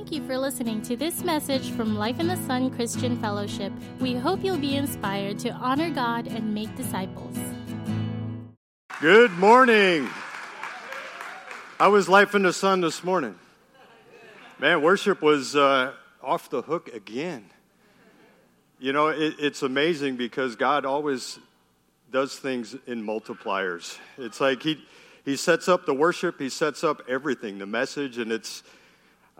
Thank 0.00 0.12
you 0.12 0.26
for 0.26 0.38
listening 0.38 0.80
to 0.84 0.96
this 0.96 1.22
message 1.24 1.72
from 1.72 1.94
Life 1.94 2.20
in 2.20 2.26
the 2.26 2.36
Sun 2.46 2.70
Christian 2.70 3.20
Fellowship. 3.20 3.70
We 4.00 4.14
hope 4.14 4.42
you'll 4.42 4.56
be 4.56 4.76
inspired 4.76 5.38
to 5.40 5.50
honor 5.50 5.90
God 5.90 6.26
and 6.26 6.54
make 6.54 6.74
disciples. 6.74 7.36
Good 9.02 9.30
morning. 9.32 10.08
How 11.78 11.90
was 11.90 12.08
Life 12.08 12.34
in 12.34 12.44
the 12.44 12.52
Sun 12.54 12.80
this 12.80 13.04
morning? 13.04 13.38
Man, 14.58 14.80
worship 14.80 15.20
was 15.20 15.54
uh, 15.54 15.92
off 16.22 16.48
the 16.48 16.62
hook 16.62 16.88
again. 16.94 17.44
You 18.78 18.94
know, 18.94 19.08
it, 19.08 19.34
it's 19.38 19.62
amazing 19.62 20.16
because 20.16 20.56
God 20.56 20.86
always 20.86 21.38
does 22.10 22.38
things 22.38 22.74
in 22.86 23.04
multipliers. 23.04 23.98
It's 24.16 24.40
like 24.40 24.62
He 24.62 24.82
He 25.26 25.36
sets 25.36 25.68
up 25.68 25.84
the 25.84 25.94
worship, 25.94 26.40
He 26.40 26.48
sets 26.48 26.82
up 26.82 27.02
everything, 27.06 27.58
the 27.58 27.66
message, 27.66 28.16
and 28.16 28.32
it's. 28.32 28.62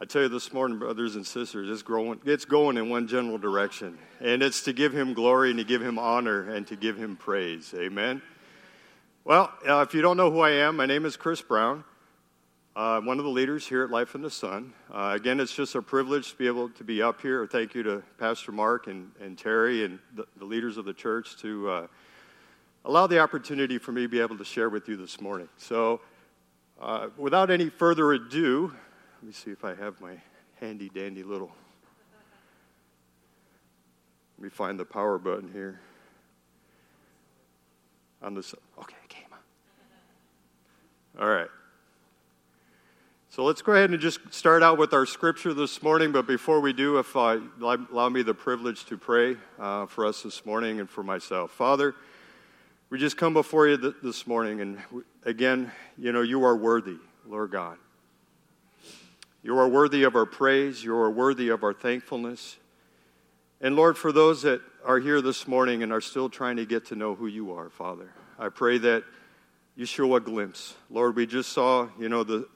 I 0.02 0.06
tell 0.06 0.22
you 0.22 0.28
this 0.30 0.50
morning, 0.54 0.78
brothers 0.78 1.16
and 1.16 1.26
sisters, 1.26 1.68
it's 1.68 1.82
growing. 1.82 2.20
It's 2.24 2.46
going 2.46 2.78
in 2.78 2.88
one 2.88 3.06
general 3.06 3.36
direction, 3.36 3.98
and 4.18 4.42
it's 4.42 4.62
to 4.62 4.72
give 4.72 4.94
Him 4.94 5.12
glory 5.12 5.50
and 5.50 5.58
to 5.58 5.64
give 5.64 5.82
Him 5.82 5.98
honor 5.98 6.48
and 6.48 6.66
to 6.68 6.76
give 6.76 6.96
Him 6.96 7.16
praise. 7.16 7.74
Amen. 7.76 8.22
Well, 9.24 9.52
uh, 9.68 9.84
if 9.86 9.92
you 9.92 10.00
don't 10.00 10.16
know 10.16 10.30
who 10.30 10.40
I 10.40 10.52
am, 10.52 10.76
my 10.76 10.86
name 10.86 11.04
is 11.04 11.18
Chris 11.18 11.42
Brown. 11.42 11.84
Uh, 12.74 13.02
one 13.02 13.18
of 13.18 13.26
the 13.26 13.30
leaders 13.30 13.66
here 13.66 13.84
at 13.84 13.90
Life 13.90 14.14
in 14.14 14.22
the 14.22 14.30
Sun. 14.30 14.72
Uh, 14.90 15.12
again, 15.14 15.38
it's 15.38 15.54
just 15.54 15.74
a 15.74 15.82
privilege 15.82 16.30
to 16.30 16.36
be 16.38 16.46
able 16.46 16.70
to 16.70 16.82
be 16.82 17.02
up 17.02 17.20
here. 17.20 17.46
Thank 17.46 17.74
you 17.74 17.82
to 17.82 18.02
Pastor 18.18 18.52
Mark 18.52 18.86
and, 18.86 19.10
and 19.20 19.36
Terry 19.36 19.84
and 19.84 19.98
the, 20.14 20.24
the 20.38 20.46
leaders 20.46 20.78
of 20.78 20.86
the 20.86 20.94
church 20.94 21.36
to 21.42 21.68
uh, 21.68 21.86
allow 22.86 23.06
the 23.06 23.18
opportunity 23.18 23.76
for 23.76 23.92
me 23.92 24.00
to 24.00 24.08
be 24.08 24.20
able 24.20 24.38
to 24.38 24.46
share 24.46 24.70
with 24.70 24.88
you 24.88 24.96
this 24.96 25.20
morning. 25.20 25.50
So, 25.58 26.00
uh, 26.80 27.08
without 27.18 27.50
any 27.50 27.68
further 27.68 28.12
ado, 28.12 28.72
let 29.20 29.26
me 29.26 29.34
see 29.34 29.50
if 29.50 29.66
I 29.66 29.74
have 29.74 30.00
my 30.00 30.14
handy 30.60 30.88
dandy 30.88 31.22
little. 31.22 31.50
Let 34.38 34.44
me 34.44 34.48
find 34.48 34.80
the 34.80 34.86
power 34.86 35.18
button 35.18 35.50
here. 35.52 35.78
On 38.22 38.32
this, 38.32 38.54
okay, 38.78 38.96
it 39.04 39.10
came. 39.10 39.26
All 41.20 41.28
right. 41.28 41.48
So 43.28 43.44
let's 43.44 43.60
go 43.60 43.72
ahead 43.72 43.90
and 43.90 44.00
just 44.00 44.20
start 44.30 44.62
out 44.62 44.78
with 44.78 44.94
our 44.94 45.04
scripture 45.04 45.52
this 45.52 45.82
morning. 45.82 46.12
But 46.12 46.26
before 46.26 46.60
we 46.60 46.72
do, 46.72 46.98
if 46.98 47.14
I 47.14 47.38
allow 47.60 48.08
me 48.08 48.22
the 48.22 48.32
privilege 48.32 48.86
to 48.86 48.96
pray 48.96 49.36
uh, 49.58 49.84
for 49.84 50.06
us 50.06 50.22
this 50.22 50.46
morning 50.46 50.80
and 50.80 50.88
for 50.88 51.02
myself, 51.02 51.50
Father, 51.50 51.94
we 52.88 52.98
just 52.98 53.18
come 53.18 53.34
before 53.34 53.68
you 53.68 53.76
th- 53.76 53.94
this 54.02 54.26
morning, 54.26 54.62
and 54.62 54.78
again, 55.26 55.70
you 55.98 56.10
know, 56.10 56.22
you 56.22 56.42
are 56.42 56.56
worthy, 56.56 56.96
Lord 57.26 57.50
God. 57.50 57.76
You 59.42 59.58
are 59.58 59.68
worthy 59.68 60.02
of 60.02 60.14
our 60.14 60.26
praise. 60.26 60.84
You 60.84 60.94
are 60.96 61.10
worthy 61.10 61.48
of 61.48 61.62
our 61.62 61.72
thankfulness. 61.72 62.56
And 63.60 63.76
Lord, 63.76 63.96
for 63.96 64.12
those 64.12 64.42
that 64.42 64.60
are 64.84 64.98
here 64.98 65.20
this 65.20 65.46
morning 65.46 65.82
and 65.82 65.92
are 65.92 66.00
still 66.00 66.28
trying 66.28 66.56
to 66.56 66.66
get 66.66 66.86
to 66.86 66.96
know 66.96 67.14
who 67.14 67.26
you 67.26 67.52
are, 67.52 67.68
Father, 67.70 68.10
I 68.38 68.48
pray 68.48 68.78
that 68.78 69.04
you 69.76 69.86
show 69.86 70.14
a 70.16 70.20
glimpse. 70.20 70.74
Lord, 70.90 71.16
we 71.16 71.26
just 71.26 71.52
saw, 71.52 71.88
you 71.98 72.08
know, 72.08 72.24
the 72.24 72.46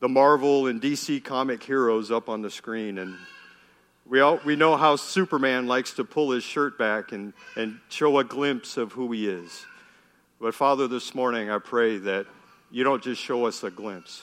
the 0.00 0.08
Marvel 0.08 0.66
and 0.66 0.80
DC 0.80 1.24
comic 1.24 1.62
heroes 1.62 2.10
up 2.10 2.28
on 2.28 2.42
the 2.42 2.50
screen. 2.50 2.98
And 2.98 3.16
we, 4.04 4.20
all, 4.20 4.38
we 4.44 4.56
know 4.56 4.76
how 4.76 4.96
Superman 4.96 5.66
likes 5.66 5.94
to 5.94 6.04
pull 6.04 6.30
his 6.30 6.44
shirt 6.44 6.78
back 6.78 7.12
and, 7.12 7.32
and 7.56 7.78
show 7.88 8.18
a 8.18 8.24
glimpse 8.24 8.76
of 8.76 8.92
who 8.92 9.10
he 9.12 9.28
is. 9.28 9.64
But 10.40 10.54
Father, 10.54 10.86
this 10.86 11.14
morning 11.14 11.50
I 11.50 11.58
pray 11.58 11.98
that 11.98 12.26
you 12.70 12.84
don't 12.84 13.02
just 13.02 13.22
show 13.22 13.46
us 13.46 13.64
a 13.64 13.70
glimpse, 13.70 14.22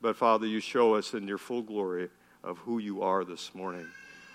but 0.00 0.16
Father, 0.16 0.46
you 0.46 0.60
show 0.60 0.94
us 0.94 1.14
in 1.14 1.26
your 1.28 1.38
full 1.38 1.62
glory 1.62 2.08
of 2.42 2.58
who 2.58 2.78
you 2.78 3.02
are 3.02 3.24
this 3.24 3.54
morning. 3.54 3.86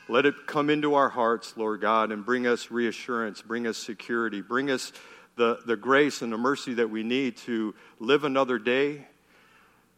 Let 0.08 0.26
it 0.26 0.36
come 0.46 0.70
into 0.70 0.94
our 0.94 1.10
hearts, 1.10 1.56
Lord 1.58 1.82
God, 1.82 2.12
and 2.12 2.26
bring 2.26 2.46
us 2.46 2.70
reassurance, 2.70 3.42
bring 3.42 3.66
us 3.66 3.78
security, 3.78 4.42
bring 4.42 4.70
us 4.70 4.92
the, 5.36 5.60
the 5.66 5.76
grace 5.76 6.22
and 6.22 6.32
the 6.32 6.38
mercy 6.38 6.76
that 6.76 6.90
we 6.90 7.04
need 7.04 7.38
to 7.38 7.74
live 8.00 8.24
another 8.24 8.60
day 8.60 9.06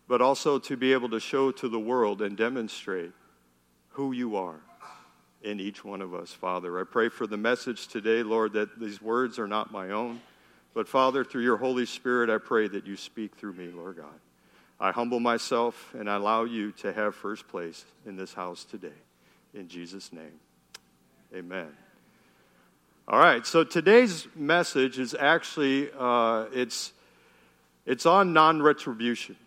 but 0.08 0.22
also 0.22 0.58
to 0.58 0.78
be 0.78 0.94
able 0.94 1.10
to 1.10 1.20
show 1.20 1.52
to 1.52 1.68
the 1.68 1.80
world 1.80 2.22
and 2.22 2.38
demonstrate 2.38 3.12
who 3.90 4.14
you 4.14 4.38
are 4.38 4.60
in 5.44 5.60
each 5.60 5.84
one 5.84 6.02
of 6.02 6.14
us, 6.14 6.32
Father. 6.32 6.80
I 6.80 6.84
pray 6.84 7.10
for 7.10 7.28
the 7.28 7.38
message 7.38 7.88
today, 7.88 8.24
Lord, 8.24 8.54
that 8.54 8.80
these 8.80 9.02
words 9.02 9.38
are 9.38 9.48
not 9.48 9.72
my 9.72 9.92
own, 9.92 10.22
but 10.74 10.88
Father, 10.88 11.24
through 11.24 11.44
your 11.44 11.58
Holy 11.58 11.86
Spirit, 11.86 12.30
I 12.30 12.38
pray 12.38 12.68
that 12.70 12.86
you 12.86 12.96
speak 12.96 13.36
through 13.36 13.54
me, 13.54 13.68
Lord 13.68 13.98
God. 13.98 14.20
I 14.80 14.92
humble 14.92 15.20
myself 15.20 15.94
and 15.98 16.10
I 16.10 16.16
allow 16.16 16.44
you 16.44 16.72
to 16.74 16.94
have 16.94 17.16
first 17.16 17.48
place 17.48 17.86
in 18.06 18.16
this 18.16 18.34
house 18.34 18.64
today. 18.64 18.90
In 19.54 19.68
Jesus' 19.68 20.14
name, 20.14 20.40
amen. 21.36 21.70
All 23.08 23.18
right, 23.18 23.46
so 23.46 23.64
today's 23.64 24.28
message 24.36 25.00
is 25.00 25.16
actually, 25.16 25.90
uh, 25.98 26.46
it's, 26.54 26.92
it's 27.86 28.06
on 28.06 28.34
non-retribution. 28.34 29.38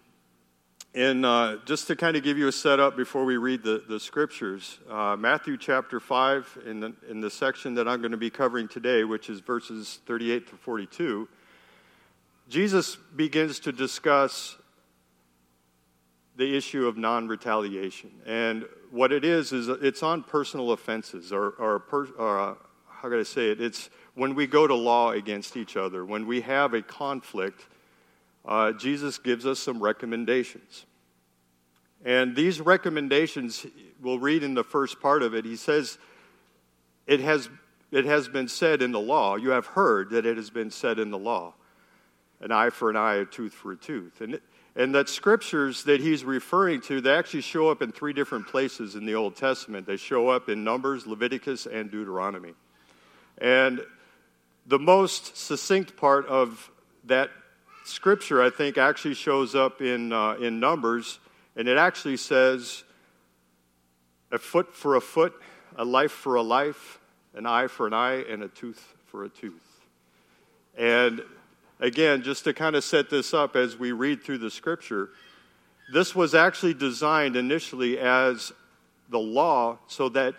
And 0.93 1.25
uh, 1.25 1.59
just 1.67 1.87
to 1.87 1.95
kind 1.95 2.17
of 2.17 2.25
give 2.25 2.37
you 2.37 2.49
a 2.49 2.53
setup 2.53 2.97
before 2.97 3.25
we 3.25 3.37
read 3.37 3.63
the, 3.63 3.85
the 3.89 4.01
scriptures, 4.01 4.81
uh, 4.91 5.15
Matthew 5.17 5.57
chapter 5.57 6.01
5, 6.01 6.59
in 6.67 6.81
the, 6.81 6.93
in 7.09 7.21
the 7.21 7.31
section 7.31 7.75
that 7.75 7.87
I'm 7.87 8.01
going 8.01 8.11
to 8.11 8.17
be 8.17 8.31
covering 8.31 8.67
today, 8.67 9.05
which 9.05 9.31
is 9.31 9.39
verses 9.39 10.01
38 10.07 10.49
to 10.49 10.57
42, 10.57 11.29
Jesus 12.49 12.97
begins 12.97 13.61
to 13.61 13.71
discuss 13.71 14.57
the 16.41 16.57
issue 16.57 16.87
of 16.87 16.97
non 16.97 17.29
retaliation. 17.29 18.11
And 18.27 18.65
what 18.91 19.13
it 19.13 19.25
is, 19.25 19.53
is 19.53 19.69
it's 19.69 20.03
on 20.03 20.25
personal 20.25 20.73
offenses, 20.73 21.33
or, 21.33 21.51
or, 21.51 21.79
per, 21.79 22.07
or 22.19 22.41
uh, 22.41 22.55
how 22.89 23.09
can 23.09 23.21
I 23.21 23.25
say 23.25 23.51
it? 23.51 23.61
It's 23.61 23.91
when 24.15 24.35
we 24.35 24.47
go 24.47 24.67
to 24.67 24.75
law 24.75 25.13
against 25.13 25.57
each 25.57 25.77
other, 25.77 26.05
when 26.05 26.27
we 26.27 26.41
have 26.41 26.75
a 26.75 26.83
conflict 26.83 27.67
uh, 28.47 28.73
Jesus 28.73 29.19
gives 29.19 29.45
us 29.45 29.59
some 29.59 29.83
recommendations. 29.83 30.87
And 32.07 32.35
these 32.35 32.59
recommendations, 32.59 33.67
we'll 34.01 34.19
read 34.19 34.43
in 34.43 34.55
the 34.55 34.65
first 34.65 34.99
part 34.99 35.23
of 35.23 35.35
it, 35.35 35.45
he 35.45 35.57
says, 35.57 35.99
it 37.07 37.21
has, 37.21 37.51
it 37.91 38.07
has 38.07 38.29
been 38.29 38.49
said 38.49 38.81
in 38.81 38.93
the 38.93 39.01
law, 39.01 39.37
you 39.37 39.51
have 39.51 39.67
heard 39.67 40.09
that 40.11 40.25
it 40.25 40.39
has 40.39 40.49
been 40.49 40.71
said 40.71 40.99
in 40.99 41.11
the 41.11 41.19
law, 41.19 41.53
an 42.41 42.51
eye 42.51 42.71
for 42.71 42.89
an 42.89 42.97
eye, 42.97 43.17
a 43.17 43.27
tooth 43.27 43.53
for 43.53 43.73
a 43.73 43.77
tooth. 43.77 44.23
And, 44.23 44.41
and 44.77 44.95
that 44.95 45.09
scriptures 45.09 45.85
that 45.85 46.01
he's 46.01 46.25
referring 46.25 46.81
to, 46.83 47.01
they 47.01 47.15
actually 47.15 47.41
show 47.41 47.71
up 47.71 47.83
in 47.83 47.91
three 47.91 48.13
different 48.13 48.47
places 48.47 48.95
in 48.95 49.05
the 49.05 49.15
Old 49.15 49.37
Testament. 49.37 49.87
They 49.87 49.97
show 49.97 50.29
up 50.29 50.49
in 50.49 50.63
Numbers, 50.63 51.07
Leviticus, 51.07 51.67
and 51.67 51.91
Deuteronomy. 51.91 52.55
And 53.39 53.81
the 54.67 54.79
most 54.79 55.37
succinct 55.37 55.97
part 55.97 56.27
of 56.27 56.71
that 57.05 57.31
scripture, 57.85 58.43
I 58.43 58.51
think, 58.51 58.79
actually 58.79 59.15
shows 59.15 59.55
up 59.55 59.81
in, 59.81 60.13
uh, 60.13 60.35
in 60.35 60.61
Numbers, 60.61 61.19
and 61.57 61.67
it 61.67 61.77
actually 61.77 62.17
says, 62.17 62.85
a 64.31 64.39
foot 64.39 64.75
for 64.75 64.95
a 64.95 65.01
foot, 65.01 65.33
a 65.77 65.85
life 65.85 66.13
for 66.13 66.37
a 66.37 66.43
life, 66.43 67.01
an 67.35 67.47
eye 67.47 67.67
for 67.67 67.87
an 67.87 67.93
eye, 67.93 68.25
and 68.29 68.43
a 68.45 68.49
tooth 68.49 68.95
for 69.07 69.25
a 69.25 69.29
tooth. 69.29 69.81
And 70.77 71.23
again, 71.81 72.23
just 72.23 72.45
to 72.45 72.55
kind 72.55 72.77
of 72.77 72.85
set 72.85 73.11
this 73.11 73.35
up 73.35 73.57
as 73.57 73.77
we 73.77 73.93
read 73.93 74.23
through 74.23 74.39
the 74.39 74.51
scripture, 74.51 75.11
this 75.93 76.15
was 76.15 76.35
actually 76.35 76.75
designed 76.75 77.37
initially 77.37 77.99
as 77.99 78.53
the 79.09 79.19
law 79.19 79.79
so 79.89 80.09
that 80.11 80.35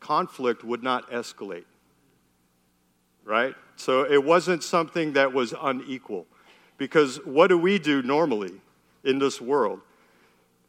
conflict 0.00 0.64
would 0.64 0.82
not 0.82 1.10
escalate. 1.10 1.64
Right? 3.24 3.54
So 3.76 4.04
it 4.10 4.24
wasn't 4.24 4.64
something 4.64 5.12
that 5.12 5.32
was 5.32 5.54
unequal. 5.60 6.26
Because 6.78 7.18
what 7.24 7.48
do 7.48 7.58
we 7.58 7.78
do 7.78 8.02
normally 8.02 8.52
in 9.04 9.18
this 9.18 9.40
world? 9.40 9.80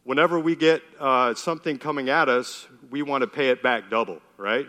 Whenever 0.03 0.39
we 0.39 0.55
get 0.55 0.81
uh, 0.99 1.33
something 1.35 1.77
coming 1.77 2.09
at 2.09 2.29
us, 2.29 2.67
we 2.89 3.01
want 3.03 3.21
to 3.21 3.27
pay 3.27 3.49
it 3.49 3.61
back 3.61 3.89
double, 3.89 4.19
right? 4.37 4.65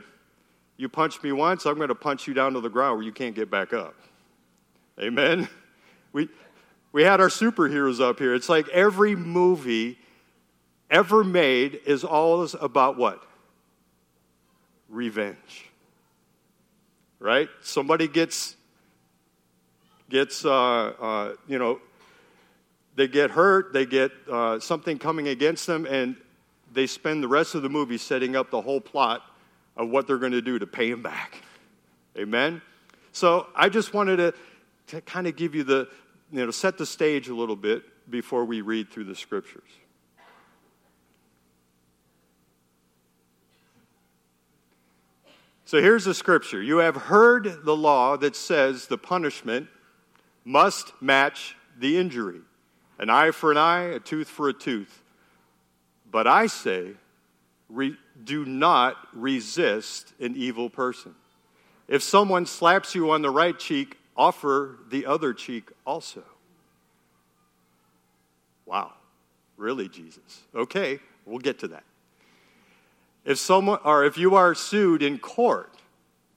You 0.76 0.88
punch 0.88 1.22
me 1.22 1.32
once, 1.32 1.66
I'm 1.66 1.76
going 1.76 1.88
to 1.88 1.94
punch 1.94 2.26
you 2.26 2.34
down 2.34 2.52
to 2.54 2.60
the 2.60 2.68
ground 2.68 2.98
where 2.98 3.06
you 3.06 3.12
can't 3.12 3.34
get 3.34 3.50
back 3.50 3.72
up. 3.72 3.94
Amen? 5.00 5.48
We, 6.12 6.28
we 6.92 7.02
had 7.02 7.20
our 7.20 7.28
superheroes 7.28 8.00
up 8.00 8.18
here. 8.18 8.34
It's 8.34 8.48
like 8.48 8.68
every 8.68 9.14
movie 9.14 9.98
ever 10.90 11.24
made 11.24 11.80
is 11.86 12.04
always 12.04 12.54
about 12.54 12.96
what? 12.96 13.22
Revenge. 14.88 15.70
Right? 17.18 17.48
Somebody 17.62 18.08
gets 18.08 18.56
gets, 20.08 20.44
uh, 20.44 20.50
uh, 20.50 21.32
you 21.46 21.58
know, 21.58 21.80
they 22.96 23.06
get 23.06 23.30
hurt, 23.30 23.72
they 23.72 23.86
get 23.86 24.10
uh, 24.30 24.58
something 24.58 24.98
coming 24.98 25.28
against 25.28 25.66
them, 25.66 25.86
and 25.86 26.16
they 26.72 26.86
spend 26.86 27.22
the 27.22 27.28
rest 27.28 27.54
of 27.54 27.62
the 27.62 27.68
movie 27.68 27.96
setting 27.96 28.36
up 28.36 28.50
the 28.50 28.60
whole 28.60 28.80
plot 28.80 29.22
of 29.76 29.88
what 29.88 30.06
they're 30.06 30.18
going 30.18 30.32
to 30.32 30.42
do 30.42 30.58
to 30.58 30.66
pay 30.66 30.90
him 30.90 31.02
back. 31.02 31.36
Amen? 32.18 32.60
So 33.12 33.46
I 33.54 33.68
just 33.68 33.94
wanted 33.94 34.16
to, 34.16 34.34
to 34.90 35.00
kind 35.00 35.26
of 35.26 35.36
give 35.36 35.54
you 35.54 35.62
the, 35.62 35.88
you 36.32 36.44
know, 36.44 36.50
set 36.50 36.76
the 36.76 36.86
stage 36.86 37.28
a 37.28 37.34
little 37.34 37.56
bit 37.56 37.82
before 38.10 38.44
we 38.44 38.60
read 38.60 38.90
through 38.90 39.04
the 39.04 39.14
scriptures. 39.14 39.62
So 45.64 45.80
here's 45.80 46.04
the 46.04 46.14
scripture. 46.14 46.60
You 46.60 46.78
have 46.78 46.96
heard 46.96 47.64
the 47.64 47.76
law 47.76 48.16
that 48.16 48.34
says 48.34 48.88
the 48.88 48.98
punishment 48.98 49.68
must 50.44 50.92
match 51.00 51.54
the 51.78 51.96
injury 51.96 52.40
an 52.98 53.08
eye 53.08 53.30
for 53.30 53.50
an 53.50 53.56
eye, 53.56 53.84
a 53.84 53.98
tooth 53.98 54.28
for 54.28 54.50
a 54.50 54.52
tooth. 54.52 55.02
But 56.10 56.26
I 56.26 56.48
say, 56.48 56.90
re- 57.70 57.96
do 58.22 58.44
not 58.44 58.96
resist 59.14 60.12
an 60.20 60.34
evil 60.36 60.68
person. 60.68 61.14
If 61.88 62.02
someone 62.02 62.44
slaps 62.44 62.94
you 62.94 63.10
on 63.12 63.22
the 63.22 63.30
right 63.30 63.58
cheek, 63.58 63.99
offer 64.20 64.76
the 64.90 65.06
other 65.06 65.32
cheek 65.32 65.70
also. 65.86 66.22
Wow. 68.66 68.92
Really, 69.56 69.88
Jesus? 69.88 70.42
Okay, 70.54 71.00
we'll 71.24 71.38
get 71.38 71.58
to 71.60 71.68
that. 71.68 71.84
If 73.24 73.38
someone 73.38 73.78
or 73.82 74.04
if 74.04 74.18
you 74.18 74.34
are 74.34 74.54
sued 74.54 75.02
in 75.02 75.18
court 75.18 75.74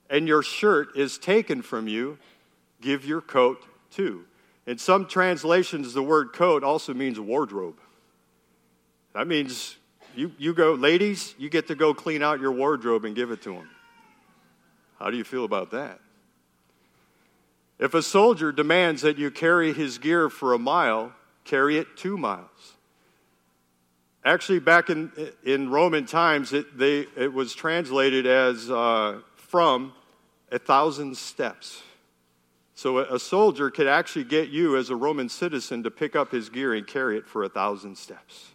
and 0.09 0.29
your 0.29 0.43
shirt 0.43 0.95
is 0.95 1.17
taken 1.17 1.61
from 1.61 1.89
you, 1.89 2.17
give 2.79 3.05
your 3.05 3.19
coat 3.19 3.61
too. 3.91 4.23
In 4.65 4.77
some 4.77 5.05
translations, 5.05 5.93
the 5.93 6.03
word 6.03 6.31
coat 6.31 6.63
also 6.63 6.93
means 6.93 7.19
wardrobe. 7.19 7.79
That 9.13 9.27
means 9.27 9.75
you, 10.15 10.31
you 10.37 10.53
go, 10.53 10.73
ladies, 10.73 11.35
you 11.37 11.49
get 11.49 11.67
to 11.67 11.75
go 11.75 11.93
clean 11.93 12.23
out 12.23 12.39
your 12.39 12.53
wardrobe 12.53 13.03
and 13.03 13.13
give 13.13 13.31
it 13.31 13.41
to 13.41 13.53
them. 13.53 13.69
How 14.99 15.09
do 15.09 15.17
you 15.17 15.25
feel 15.25 15.43
about 15.43 15.71
that? 15.71 15.99
If 17.79 17.93
a 17.93 18.01
soldier 18.01 18.51
demands 18.51 19.01
that 19.01 19.17
you 19.17 19.31
carry 19.31 19.73
his 19.73 19.97
gear 19.97 20.29
for 20.29 20.53
a 20.53 20.59
mile, 20.59 21.13
carry 21.43 21.77
it 21.77 21.97
two 21.97 22.17
miles. 22.17 22.75
Actually, 24.25 24.59
back 24.59 24.89
in, 24.89 25.11
in 25.43 25.69
Roman 25.69 26.05
times, 26.05 26.53
it, 26.53 26.77
they, 26.77 27.07
it 27.17 27.33
was 27.33 27.53
translated 27.53 28.25
as 28.25 28.71
uh, 28.71 29.19
from 29.35 29.91
a 30.51 30.59
thousand 30.59 31.17
steps. 31.17 31.81
So 32.75 32.99
a, 32.99 33.15
a 33.15 33.19
soldier 33.19 33.69
could 33.69 33.87
actually 33.87 34.23
get 34.23 34.49
you 34.49 34.77
as 34.77 34.89
a 34.89 34.95
Roman 34.95 35.27
citizen 35.27 35.83
to 35.83 35.91
pick 35.91 36.15
up 36.15 36.31
his 36.31 36.49
gear 36.49 36.73
and 36.73 36.87
carry 36.87 37.17
it 37.17 37.27
for 37.27 37.43
a 37.43 37.49
thousand 37.49 37.97
steps. 37.97 38.51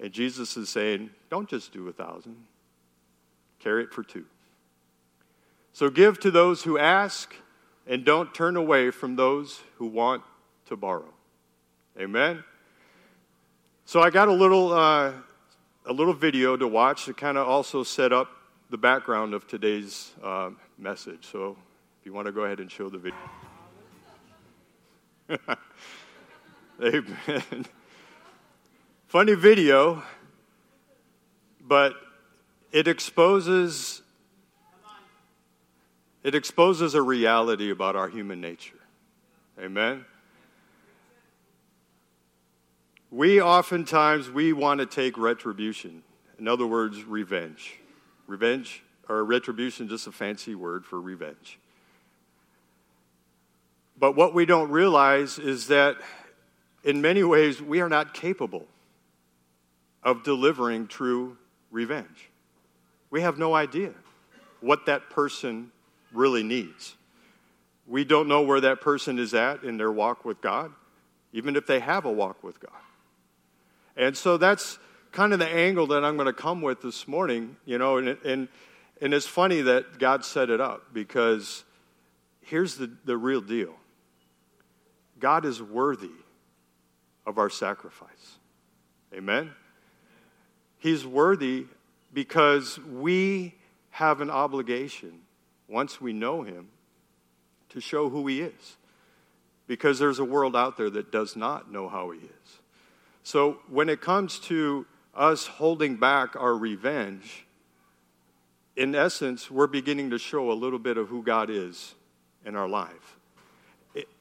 And 0.00 0.12
Jesus 0.12 0.56
is 0.56 0.68
saying, 0.68 1.10
don't 1.30 1.48
just 1.48 1.72
do 1.72 1.86
a 1.88 1.92
thousand, 1.92 2.36
carry 3.60 3.84
it 3.84 3.92
for 3.92 4.02
two. 4.02 4.24
So 5.72 5.88
give 5.88 6.18
to 6.20 6.30
those 6.30 6.64
who 6.64 6.78
ask, 6.78 7.34
and 7.86 8.04
don't 8.04 8.34
turn 8.34 8.56
away 8.56 8.90
from 8.90 9.16
those 9.16 9.60
who 9.76 9.86
want 9.86 10.22
to 10.66 10.76
borrow. 10.76 11.12
Amen. 11.98 12.42
So 13.84 14.00
I 14.00 14.10
got 14.10 14.28
a 14.28 14.32
little 14.32 14.72
uh, 14.72 15.12
a 15.86 15.92
little 15.92 16.14
video 16.14 16.56
to 16.56 16.66
watch 16.66 17.04
to 17.04 17.14
kind 17.14 17.36
of 17.36 17.46
also 17.46 17.82
set 17.82 18.12
up 18.12 18.28
the 18.70 18.78
background 18.78 19.34
of 19.34 19.46
today's 19.46 20.12
uh, 20.22 20.50
message. 20.78 21.26
So 21.30 21.56
if 22.00 22.06
you 22.06 22.12
want 22.12 22.26
to 22.26 22.32
go 22.32 22.42
ahead 22.42 22.60
and 22.60 22.70
show 22.70 22.88
the 22.88 22.98
video. 22.98 23.18
Amen. 26.82 27.66
Funny 29.06 29.34
video, 29.34 30.02
but 31.60 31.94
it 32.72 32.88
exposes 32.88 34.02
it 36.24 36.34
exposes 36.34 36.94
a 36.94 37.02
reality 37.02 37.70
about 37.70 37.94
our 37.94 38.08
human 38.08 38.40
nature. 38.40 38.80
Amen. 39.60 40.06
We 43.10 43.40
oftentimes 43.40 44.30
we 44.30 44.52
want 44.52 44.80
to 44.80 44.86
take 44.86 45.16
retribution. 45.16 46.02
In 46.38 46.48
other 46.48 46.66
words, 46.66 47.04
revenge. 47.04 47.78
Revenge 48.26 48.82
or 49.08 49.22
retribution 49.22 49.86
just 49.86 50.06
a 50.06 50.12
fancy 50.12 50.54
word 50.54 50.84
for 50.86 51.00
revenge. 51.00 51.58
But 53.96 54.16
what 54.16 54.34
we 54.34 54.46
don't 54.46 54.70
realize 54.70 55.38
is 55.38 55.68
that 55.68 55.96
in 56.82 57.00
many 57.00 57.22
ways 57.22 57.62
we 57.62 57.80
are 57.80 57.88
not 57.88 58.14
capable 58.14 58.66
of 60.02 60.24
delivering 60.24 60.88
true 60.88 61.36
revenge. 61.70 62.30
We 63.10 63.20
have 63.20 63.38
no 63.38 63.54
idea 63.54 63.92
what 64.60 64.86
that 64.86 65.10
person 65.10 65.70
really 66.14 66.42
needs. 66.42 66.96
We 67.86 68.04
don't 68.04 68.28
know 68.28 68.42
where 68.42 68.60
that 68.60 68.80
person 68.80 69.18
is 69.18 69.34
at 69.34 69.62
in 69.62 69.76
their 69.76 69.92
walk 69.92 70.24
with 70.24 70.40
God, 70.40 70.72
even 71.32 71.56
if 71.56 71.66
they 71.66 71.80
have 71.80 72.04
a 72.04 72.12
walk 72.12 72.42
with 72.42 72.60
God. 72.60 72.70
And 73.96 74.16
so 74.16 74.36
that's 74.36 74.78
kind 75.12 75.32
of 75.32 75.38
the 75.38 75.48
angle 75.48 75.86
that 75.88 76.04
I'm 76.04 76.16
going 76.16 76.26
to 76.26 76.32
come 76.32 76.60
with 76.62 76.82
this 76.82 77.06
morning, 77.06 77.56
you 77.64 77.78
know, 77.78 77.98
and, 77.98 78.08
and, 78.24 78.48
and 79.00 79.14
it's 79.14 79.26
funny 79.26 79.60
that 79.62 79.98
God 79.98 80.24
set 80.24 80.50
it 80.50 80.60
up 80.60 80.92
because 80.92 81.64
here's 82.40 82.76
the, 82.76 82.90
the 83.04 83.16
real 83.16 83.40
deal 83.40 83.74
God 85.18 85.44
is 85.44 85.62
worthy 85.62 86.10
of 87.26 87.38
our 87.38 87.50
sacrifice. 87.50 88.38
Amen? 89.14 89.52
He's 90.78 91.06
worthy 91.06 91.66
because 92.12 92.78
we 92.78 93.54
have 93.90 94.20
an 94.20 94.30
obligation, 94.30 95.20
once 95.74 96.00
we 96.00 96.12
know 96.12 96.42
Him, 96.42 96.68
to 97.70 97.80
show 97.80 98.08
who 98.08 98.26
He 98.28 98.40
is. 98.40 98.76
Because 99.66 99.98
there's 99.98 100.20
a 100.20 100.24
world 100.24 100.54
out 100.54 100.76
there 100.76 100.88
that 100.90 101.10
does 101.10 101.34
not 101.34 101.72
know 101.72 101.88
how 101.88 102.12
He 102.12 102.20
is. 102.20 102.58
So 103.24 103.58
when 103.68 103.88
it 103.88 104.00
comes 104.00 104.38
to 104.40 104.86
us 105.14 105.46
holding 105.46 105.96
back 105.96 106.36
our 106.36 106.54
revenge, 106.54 107.44
in 108.76 108.94
essence, 108.94 109.50
we're 109.50 109.66
beginning 109.66 110.10
to 110.10 110.18
show 110.18 110.52
a 110.52 110.54
little 110.54 110.78
bit 110.78 110.96
of 110.96 111.08
who 111.08 111.22
God 111.22 111.50
is 111.50 111.94
in 112.46 112.54
our 112.54 112.68
life. 112.68 113.16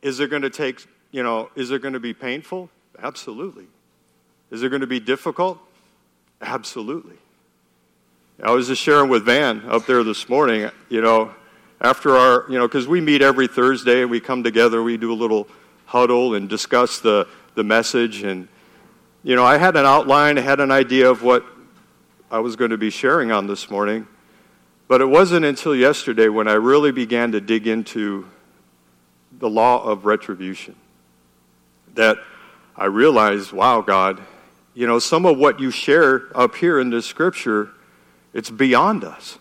Is 0.02 0.20
it 0.20 0.30
going 0.30 0.44
to 0.44 0.50
take, 0.50 0.86
you 1.12 1.22
know, 1.22 1.50
is 1.56 1.72
it 1.72 1.82
going 1.82 1.94
to 1.94 2.00
be 2.00 2.14
painful? 2.14 2.70
Absolutely. 2.98 3.68
Is 4.50 4.64
it 4.64 4.70
going 4.70 4.82
to 4.82 4.88
be 4.88 5.00
difficult? 5.00 5.60
Absolutely. 6.42 7.18
I 8.42 8.52
was 8.52 8.68
just 8.68 8.82
sharing 8.82 9.10
with 9.10 9.26
Van 9.26 9.64
up 9.68 9.86
there 9.86 10.04
this 10.04 10.28
morning, 10.30 10.70
you 10.90 11.02
know, 11.02 11.34
after 11.84 12.16
our, 12.16 12.46
you 12.50 12.58
know, 12.58 12.66
because 12.66 12.88
we 12.88 13.02
meet 13.02 13.22
every 13.22 13.48
Thursday 13.48 14.06
we 14.06 14.22
come 14.22 14.42
together, 14.42 14.82
we 14.82 14.96
do 14.96 15.12
a 15.12 15.16
little 15.16 15.50
huddle 15.86 16.34
and 16.34 16.48
discuss 16.48 17.00
the, 17.00 17.28
the 17.56 17.64
message. 17.64 18.24
And, 18.24 18.48
you 19.22 19.36
know, 19.36 19.44
I 19.44 19.58
had 19.58 19.76
an 19.76 19.86
outline, 19.86 20.38
I 20.38 20.42
had 20.42 20.62
an 20.62 20.72
idea 20.72 21.10
of 21.10 21.24
what 21.24 21.46
I 22.32 22.40
was 22.40 22.56
going 22.56 22.72
to 22.72 22.78
be 22.78 22.90
sharing 22.90 23.34
on 23.34 23.48
this 23.48 23.70
morning. 23.70 24.08
But 24.88 25.02
it 25.02 25.06
wasn't 25.06 25.46
until 25.46 25.76
yesterday 25.76 26.30
when 26.30 26.48
I 26.48 26.54
really 26.54 26.92
began 26.92 27.34
to 27.34 27.42
dig 27.42 27.68
into 27.68 28.28
the 29.40 29.50
law 29.50 29.84
of 29.84 30.06
retribution 30.06 30.76
that 31.96 32.18
I 32.78 32.86
realized, 32.86 33.52
wow, 33.52 33.82
God, 33.82 34.22
you 34.74 34.88
know, 34.88 35.00
some 35.00 35.26
of 35.26 35.38
what 35.38 35.60
you 35.60 35.70
share 35.70 36.24
up 36.34 36.56
here 36.56 36.80
in 36.80 36.90
this 36.90 37.06
scripture, 37.06 37.70
it's 38.34 38.50
beyond 38.50 39.04
us. 39.04 39.38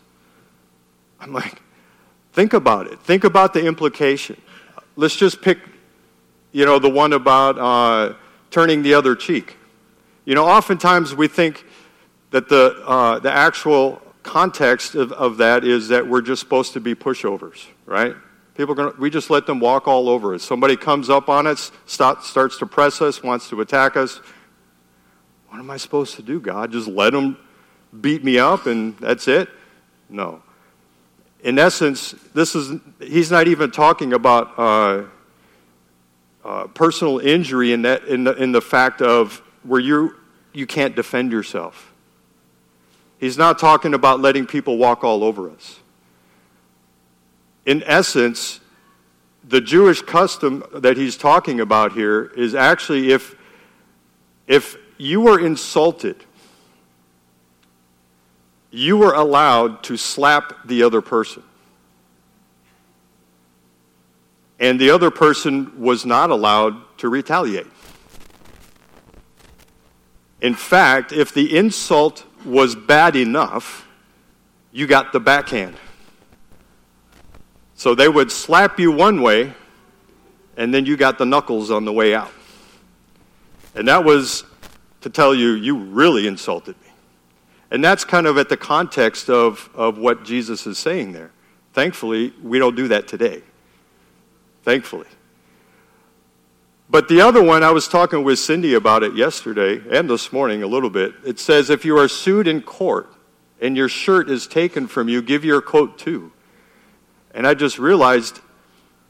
I'm 1.20 1.32
like, 1.32 1.62
think 2.32 2.52
about 2.52 2.86
it. 2.86 3.00
Think 3.00 3.24
about 3.24 3.52
the 3.54 3.64
implication. 3.64 4.40
Let's 4.96 5.16
just 5.16 5.40
pick, 5.40 5.58
you 6.52 6.64
know, 6.64 6.78
the 6.78 6.90
one 6.90 7.12
about 7.12 7.58
uh, 7.58 8.14
turning 8.50 8.82
the 8.82 8.94
other 8.94 9.14
cheek. 9.14 9.56
You 10.24 10.34
know, 10.34 10.46
oftentimes 10.46 11.14
we 11.14 11.28
think 11.28 11.64
that 12.30 12.48
the, 12.48 12.82
uh, 12.86 13.18
the 13.18 13.32
actual 13.32 14.02
context 14.22 14.94
of, 14.94 15.12
of 15.12 15.38
that 15.38 15.64
is 15.64 15.88
that 15.88 16.06
we're 16.06 16.20
just 16.20 16.40
supposed 16.40 16.72
to 16.74 16.80
be 16.80 16.94
pushovers, 16.94 17.66
right? 17.86 18.14
People 18.54 18.74
going 18.74 18.92
we 18.98 19.08
just 19.08 19.30
let 19.30 19.46
them 19.46 19.60
walk 19.60 19.88
all 19.88 20.08
over 20.08 20.34
us. 20.34 20.42
Somebody 20.42 20.76
comes 20.76 21.08
up 21.08 21.28
on 21.28 21.46
us, 21.46 21.72
starts 21.86 22.58
to 22.58 22.66
press 22.66 23.00
us, 23.00 23.22
wants 23.22 23.48
to 23.48 23.60
attack 23.60 23.96
us. 23.96 24.20
What 25.48 25.58
am 25.58 25.70
I 25.70 25.78
supposed 25.78 26.16
to 26.16 26.22
do, 26.22 26.38
God? 26.38 26.70
Just 26.70 26.86
let 26.86 27.12
them 27.12 27.36
beat 27.98 28.22
me 28.22 28.38
up 28.38 28.66
and 28.66 28.96
that's 28.98 29.26
it? 29.26 29.48
No. 30.08 30.42
In 31.42 31.58
essence, 31.58 32.12
this 32.34 32.54
is 32.54 32.80
he's 33.00 33.30
not 33.30 33.48
even 33.48 33.70
talking 33.70 34.12
about 34.12 34.58
uh, 34.58 35.04
uh, 36.44 36.66
personal 36.68 37.18
injury 37.18 37.72
in 37.72 37.82
that 37.82 38.04
in 38.04 38.24
the, 38.24 38.34
in 38.34 38.52
the 38.52 38.60
fact 38.60 39.02
of 39.02 39.42
where 39.64 39.80
you 39.80 40.16
you 40.52 40.66
can't 40.66 40.94
defend 40.94 41.32
yourself. 41.32 41.92
He's 43.18 43.38
not 43.38 43.58
talking 43.58 43.94
about 43.94 44.20
letting 44.20 44.46
people 44.46 44.78
walk 44.78 45.04
all 45.04 45.24
over 45.24 45.50
us 45.50 45.80
in 47.64 47.82
essence, 47.84 48.60
the 49.44 49.60
Jewish 49.60 50.02
custom 50.02 50.64
that 50.74 50.96
he's 50.96 51.16
talking 51.16 51.60
about 51.60 51.92
here 51.92 52.24
is 52.36 52.54
actually 52.54 53.12
if, 53.12 53.34
if 54.46 54.76
you 54.98 55.20
were 55.20 55.44
insulted, 55.44 56.16
you 58.72 58.96
were 58.96 59.12
allowed 59.12 59.84
to 59.84 59.96
slap 59.98 60.66
the 60.66 60.82
other 60.82 61.02
person. 61.02 61.42
And 64.58 64.80
the 64.80 64.90
other 64.90 65.10
person 65.10 65.80
was 65.80 66.06
not 66.06 66.30
allowed 66.30 66.76
to 66.98 67.08
retaliate. 67.08 67.66
In 70.40 70.54
fact, 70.54 71.12
if 71.12 71.34
the 71.34 71.56
insult 71.56 72.24
was 72.44 72.74
bad 72.74 73.14
enough, 73.14 73.86
you 74.72 74.86
got 74.86 75.12
the 75.12 75.20
backhand. 75.20 75.76
So 77.74 77.94
they 77.94 78.08
would 78.08 78.32
slap 78.32 78.80
you 78.80 78.90
one 78.90 79.20
way, 79.20 79.52
and 80.56 80.72
then 80.72 80.86
you 80.86 80.96
got 80.96 81.18
the 81.18 81.26
knuckles 81.26 81.70
on 81.70 81.84
the 81.84 81.92
way 81.92 82.14
out. 82.14 82.32
And 83.74 83.88
that 83.88 84.04
was 84.04 84.44
to 85.02 85.10
tell 85.10 85.34
you, 85.34 85.52
you 85.52 85.76
really 85.76 86.26
insulted. 86.26 86.76
And 87.72 87.82
that's 87.82 88.04
kind 88.04 88.26
of 88.26 88.36
at 88.36 88.50
the 88.50 88.56
context 88.58 89.30
of, 89.30 89.70
of 89.74 89.96
what 89.96 90.24
Jesus 90.24 90.66
is 90.66 90.76
saying 90.76 91.12
there. 91.12 91.30
Thankfully, 91.72 92.34
we 92.42 92.58
don't 92.58 92.76
do 92.76 92.88
that 92.88 93.08
today. 93.08 93.42
Thankfully. 94.62 95.06
But 96.90 97.08
the 97.08 97.22
other 97.22 97.42
one, 97.42 97.62
I 97.62 97.70
was 97.70 97.88
talking 97.88 98.24
with 98.24 98.38
Cindy 98.38 98.74
about 98.74 99.02
it 99.02 99.14
yesterday 99.14 99.80
and 99.90 100.10
this 100.10 100.34
morning 100.34 100.62
a 100.62 100.66
little 100.66 100.90
bit. 100.90 101.14
It 101.24 101.40
says, 101.40 101.70
if 101.70 101.86
you 101.86 101.96
are 101.96 102.08
sued 102.08 102.46
in 102.46 102.60
court 102.60 103.10
and 103.58 103.74
your 103.74 103.88
shirt 103.88 104.28
is 104.28 104.46
taken 104.46 104.86
from 104.86 105.08
you, 105.08 105.22
give 105.22 105.42
your 105.42 105.62
coat 105.62 105.96
too. 105.96 106.30
And 107.32 107.46
I 107.46 107.54
just 107.54 107.78
realized, 107.78 108.38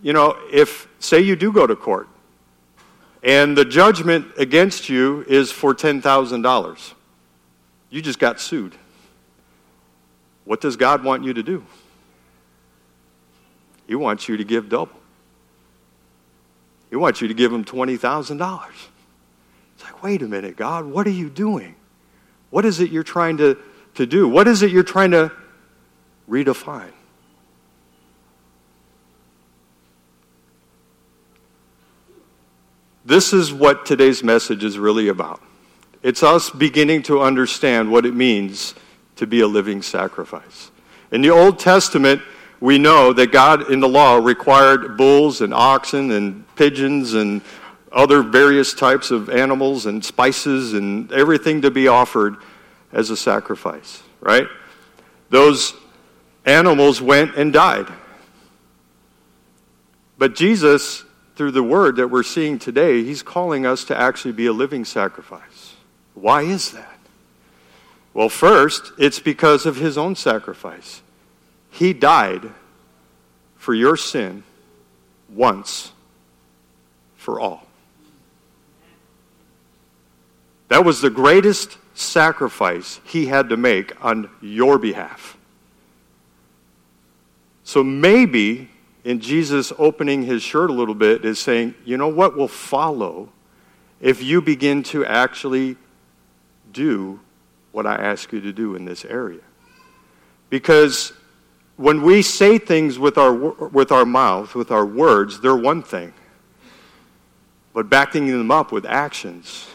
you 0.03 0.13
know, 0.13 0.37
if, 0.53 0.87
say 1.01 1.19
you 1.19 1.35
do 1.35 1.53
go 1.53 1.67
to 1.67 1.75
court 1.75 2.09
and 3.25 3.59
the 3.59 3.65
judgment 3.65 4.27
against 4.39 4.89
you 4.89 5.25
is 5.27 5.51
for 5.51 5.75
$10,000, 5.75 6.93
you 7.93 8.01
just 8.01 8.19
got 8.19 8.41
sued. 8.41 8.75
What 10.47 10.63
does 10.63 10.77
God 10.77 11.05
want 11.05 11.25
you 11.25 11.35
to 11.35 11.43
do? 11.43 11.65
He 13.87 13.95
wants 13.95 14.29
you 14.29 14.39
to 14.39 14.45
give 14.45 14.71
double. 14.71 14.99
He 16.89 16.97
wants 16.97 17.21
you 17.21 17.29
to 17.29 17.35
give 17.35 17.53
him 17.53 17.65
$20,000. 17.65 18.69
It's 19.75 19.85
like, 19.85 20.03
wait 20.03 20.23
a 20.23 20.27
minute, 20.27 20.57
God, 20.57 20.87
what 20.87 21.07
are 21.07 21.11
you 21.11 21.29
doing? 21.29 21.75
What 22.49 22.65
is 22.65 22.81
it 22.81 22.91
you're 22.91 23.03
trying 23.03 23.37
to, 23.37 23.59
to 23.95 24.07
do? 24.07 24.27
What 24.27 24.49
is 24.49 24.63
it 24.63 24.71
you're 24.71 24.83
trying 24.83 25.11
to 25.11 25.31
redefine? 26.29 26.93
This 33.05 33.35
is 33.35 33.53
what 33.53 33.85
today's 33.85 34.25
message 34.25 34.65
is 34.65 34.79
really 34.79 35.09
about. 35.09 35.43
It's 36.03 36.23
us 36.23 36.51
beginning 36.51 37.05
to 37.05 37.21
understand 37.21 37.91
what 37.91 38.05
it 38.05 38.15
means 38.15 38.75
to 39.17 39.27
be 39.27 39.41
a 39.41 39.47
living 39.47 39.83
sacrifice. 39.83 40.71
In 41.13 41.23
the 41.23 41.31
Old 41.31 41.59
Testament, 41.59 42.23
we 42.61 42.79
know 42.79 43.13
that 43.13 43.31
God 43.31 43.71
in 43.71 43.81
the 43.81 43.89
law 43.89 44.17
required 44.17 44.97
bulls 44.97 45.41
and 45.41 45.55
oxen 45.55 46.11
and 46.11 46.45
pigeons 46.57 47.15
and 47.15 47.43
other 47.93 48.23
various 48.23 48.75
types 48.75 49.11
of 49.11 49.29
animals 49.29 49.87
and 49.87 50.05
spices 50.05 50.73
and 50.73 51.13
everything 51.13 51.63
to 51.63 51.71
be 51.71 51.89
offered 51.89 52.37
as 52.93 53.11
a 53.11 53.17
sacrifice, 53.17 54.03
right? 54.21 54.47
Those 55.31 55.75
animals 56.45 57.01
went 57.01 57.37
and 57.37 57.53
died. 57.53 57.87
But 60.19 60.35
Jesus, 60.35 61.05
through 61.37 61.53
the 61.53 61.63
word 61.63 61.97
that 61.97 62.09
we're 62.09 62.23
seeing 62.23 62.59
today, 62.59 63.03
he's 63.05 63.23
calling 63.23 63.67
us 63.67 63.85
to 63.85 63.97
actually 63.97 64.33
be 64.33 64.47
a 64.47 64.53
living 64.53 64.85
sacrifice. 64.85 65.52
Why 66.15 66.43
is 66.43 66.73
that? 66.73 66.99
Well, 68.15 68.29
first, 68.29 68.93
it's 68.99 69.19
because 69.19 69.65
of 69.67 69.77
his 69.77 69.97
own 69.97 70.17
sacrifice. 70.17 71.03
He 71.71 71.93
died 71.93 72.51
for 73.57 73.75
your 73.75 73.97
sin 73.97 74.43
once 75.31 75.93
for 77.17 77.41
all. 77.41 77.67
That 80.69 80.85
was 80.85 81.01
the 81.01 81.11
greatest 81.11 81.79
sacrifice 81.95 83.01
he 83.05 83.27
had 83.27 83.49
to 83.51 83.57
make 83.57 83.93
on 84.05 84.29
your 84.41 84.79
behalf. 84.79 85.37
So 87.65 87.85
maybe 87.85 88.69
in 89.05 89.21
Jesus 89.21 89.73
opening 89.79 90.25
his 90.25 90.43
shirt 90.43 90.71
a 90.71 90.73
little 90.73 90.95
bit 90.95 91.25
is 91.25 91.39
saying, 91.39 91.75
you 91.85 91.97
know 91.97 92.09
what 92.09 92.37
will 92.37 92.49
follow 92.49 93.29
if 94.01 94.23
you 94.23 94.43
begin 94.43 94.83
to 94.85 95.05
actually 95.07 95.77
do 96.73 97.21
what 97.73 97.87
I 97.87 97.95
ask 97.95 98.33
you 98.33 98.41
to 98.41 98.53
do 98.53 98.75
in 98.75 98.85
this 98.85 99.05
area? 99.05 99.41
Because 100.51 101.13
when 101.77 102.03
we 102.03 102.23
say 102.23 102.59
things 102.59 102.99
with 102.99 103.17
our, 103.19 103.33
with 103.33 103.91
our 103.91 104.05
mouth, 104.05 104.55
with 104.55 104.71
our 104.71 104.85
words, 104.85 105.41
they're 105.41 105.57
one 105.57 105.83
thing. 105.83 106.13
But 107.73 107.89
backing 107.89 108.27
them 108.27 108.51
up 108.51 108.71
with 108.71 108.85
actions 108.85 109.67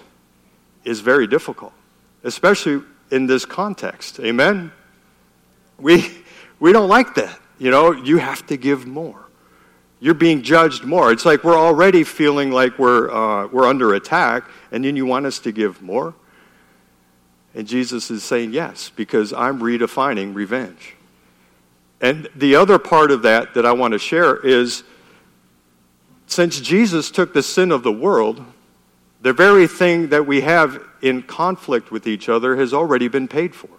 is 0.83 0.99
very 0.99 1.27
difficult, 1.27 1.73
especially 2.23 2.83
in 3.11 3.25
this 3.25 3.45
context. 3.45 4.19
Amen? 4.19 4.71
We, 5.79 6.09
we 6.59 6.71
don't 6.71 6.87
like 6.87 7.15
that. 7.15 7.39
You 7.59 7.71
know, 7.71 7.91
you 7.91 8.17
have 8.17 8.45
to 8.47 8.57
give 8.57 8.85
more. 8.85 9.25
You're 9.99 10.13
being 10.13 10.43
judged 10.43 10.83
more. 10.83 11.11
It's 11.11 11.25
like 11.25 11.43
we're 11.43 11.57
already 11.57 12.03
feeling 12.03 12.51
like 12.51 12.77
we're, 12.77 13.09
uh, 13.09 13.47
we're 13.47 13.65
under 13.65 13.95
attack, 13.95 14.43
and 14.71 14.85
then 14.85 14.95
you 14.95 15.07
want 15.07 15.25
us 15.25 15.39
to 15.39 15.51
give 15.51 15.81
more? 15.81 16.13
And 17.57 17.67
Jesus 17.67 18.11
is 18.11 18.23
saying 18.23 18.53
yes, 18.53 18.91
because 18.95 19.33
I'm 19.33 19.59
redefining 19.59 20.35
revenge. 20.35 20.93
And 21.99 22.29
the 22.35 22.53
other 22.53 22.77
part 22.77 23.09
of 23.09 23.23
that 23.23 23.55
that 23.55 23.65
I 23.65 23.71
want 23.71 23.93
to 23.93 23.97
share 23.97 24.37
is 24.37 24.83
since 26.27 26.61
Jesus 26.61 27.09
took 27.09 27.33
the 27.33 27.41
sin 27.41 27.71
of 27.71 27.81
the 27.81 27.91
world, 27.91 28.45
the 29.23 29.33
very 29.33 29.65
thing 29.65 30.09
that 30.09 30.27
we 30.27 30.41
have 30.41 30.79
in 31.01 31.23
conflict 31.23 31.89
with 31.89 32.05
each 32.05 32.29
other 32.29 32.57
has 32.57 32.75
already 32.75 33.07
been 33.07 33.27
paid 33.27 33.55
for. 33.55 33.69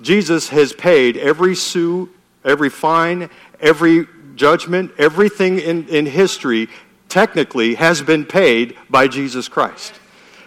Jesus 0.00 0.48
has 0.48 0.72
paid 0.72 1.18
every 1.18 1.54
sue, 1.54 2.08
every 2.46 2.70
fine, 2.70 3.28
every 3.60 4.06
judgment, 4.36 4.90
everything 4.96 5.58
in, 5.58 5.86
in 5.88 6.06
history 6.06 6.68
technically 7.10 7.74
has 7.74 8.00
been 8.00 8.24
paid 8.24 8.74
by 8.88 9.06
Jesus 9.06 9.48
Christ. 9.48 9.92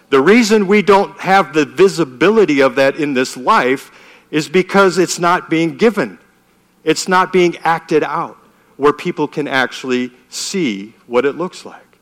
The 0.10 0.22
reason 0.22 0.68
we 0.68 0.82
don't 0.82 1.18
have 1.20 1.54
the 1.54 1.66
visibility 1.66 2.62
of 2.62 2.76
that 2.76 2.96
in 2.96 3.14
this 3.14 3.38
life 3.38 3.92
is 4.32 4.50
because 4.50 4.98
it's 4.98 5.20
not 5.20 5.50
being 5.50 5.78
given. 5.78 6.20
It's 6.84 7.08
not 7.08 7.32
being 7.32 7.58
acted 7.58 8.04
out 8.04 8.38
where 8.78 8.94
people 8.94 9.28
can 9.28 9.48
actually 9.48 10.12
see 10.30 10.94
what 11.06 11.26
it 11.26 11.36
looks 11.36 11.66
like. 11.66 12.00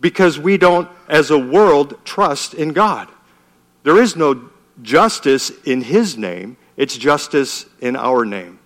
Because 0.00 0.38
we 0.38 0.58
don't, 0.58 0.88
as 1.08 1.30
a 1.30 1.38
world, 1.38 1.98
trust 2.04 2.54
in 2.54 2.72
God. 2.72 3.08
There 3.82 4.02
is 4.02 4.16
no 4.16 4.50
justice 4.82 5.50
in 5.64 5.80
His 5.80 6.18
name, 6.18 6.56
it's 6.76 6.98
justice 6.98 7.66
in 7.80 7.96
our 7.96 8.26
name. 8.26 8.58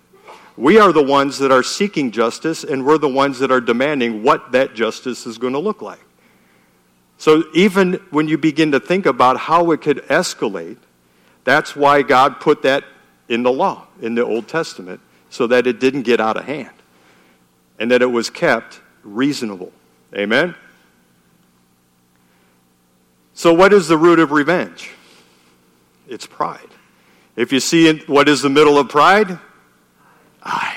We 0.57 0.77
are 0.77 0.91
the 0.91 1.03
ones 1.03 1.37
that 1.39 1.51
are 1.51 1.63
seeking 1.63 2.11
justice, 2.11 2.63
and 2.63 2.85
we're 2.85 2.97
the 2.97 3.07
ones 3.07 3.39
that 3.39 3.51
are 3.51 3.61
demanding 3.61 4.23
what 4.23 4.51
that 4.51 4.73
justice 4.73 5.25
is 5.25 5.37
going 5.37 5.53
to 5.53 5.59
look 5.59 5.81
like. 5.81 6.03
So 7.21 7.43
even 7.53 8.01
when 8.09 8.27
you 8.27 8.39
begin 8.39 8.71
to 8.71 8.79
think 8.79 9.05
about 9.05 9.37
how 9.37 9.69
it 9.69 9.81
could 9.81 9.97
escalate, 10.07 10.79
that's 11.43 11.75
why 11.75 12.01
God 12.01 12.39
put 12.39 12.63
that 12.63 12.83
in 13.29 13.43
the 13.43 13.51
law, 13.51 13.85
in 14.01 14.15
the 14.15 14.25
Old 14.25 14.47
Testament, 14.47 14.99
so 15.29 15.45
that 15.45 15.67
it 15.67 15.79
didn't 15.79 16.01
get 16.01 16.19
out 16.19 16.35
of 16.35 16.45
hand 16.45 16.71
and 17.77 17.91
that 17.91 18.01
it 18.01 18.07
was 18.07 18.31
kept 18.31 18.81
reasonable. 19.03 19.71
Amen? 20.15 20.55
So, 23.35 23.53
what 23.53 23.71
is 23.71 23.87
the 23.87 23.99
root 23.99 24.17
of 24.17 24.31
revenge? 24.31 24.89
It's 26.07 26.25
pride. 26.25 26.69
If 27.35 27.53
you 27.53 27.59
see 27.59 27.99
what 28.07 28.29
is 28.29 28.41
the 28.41 28.49
middle 28.49 28.79
of 28.79 28.89
pride, 28.89 29.37
I. 30.41 30.75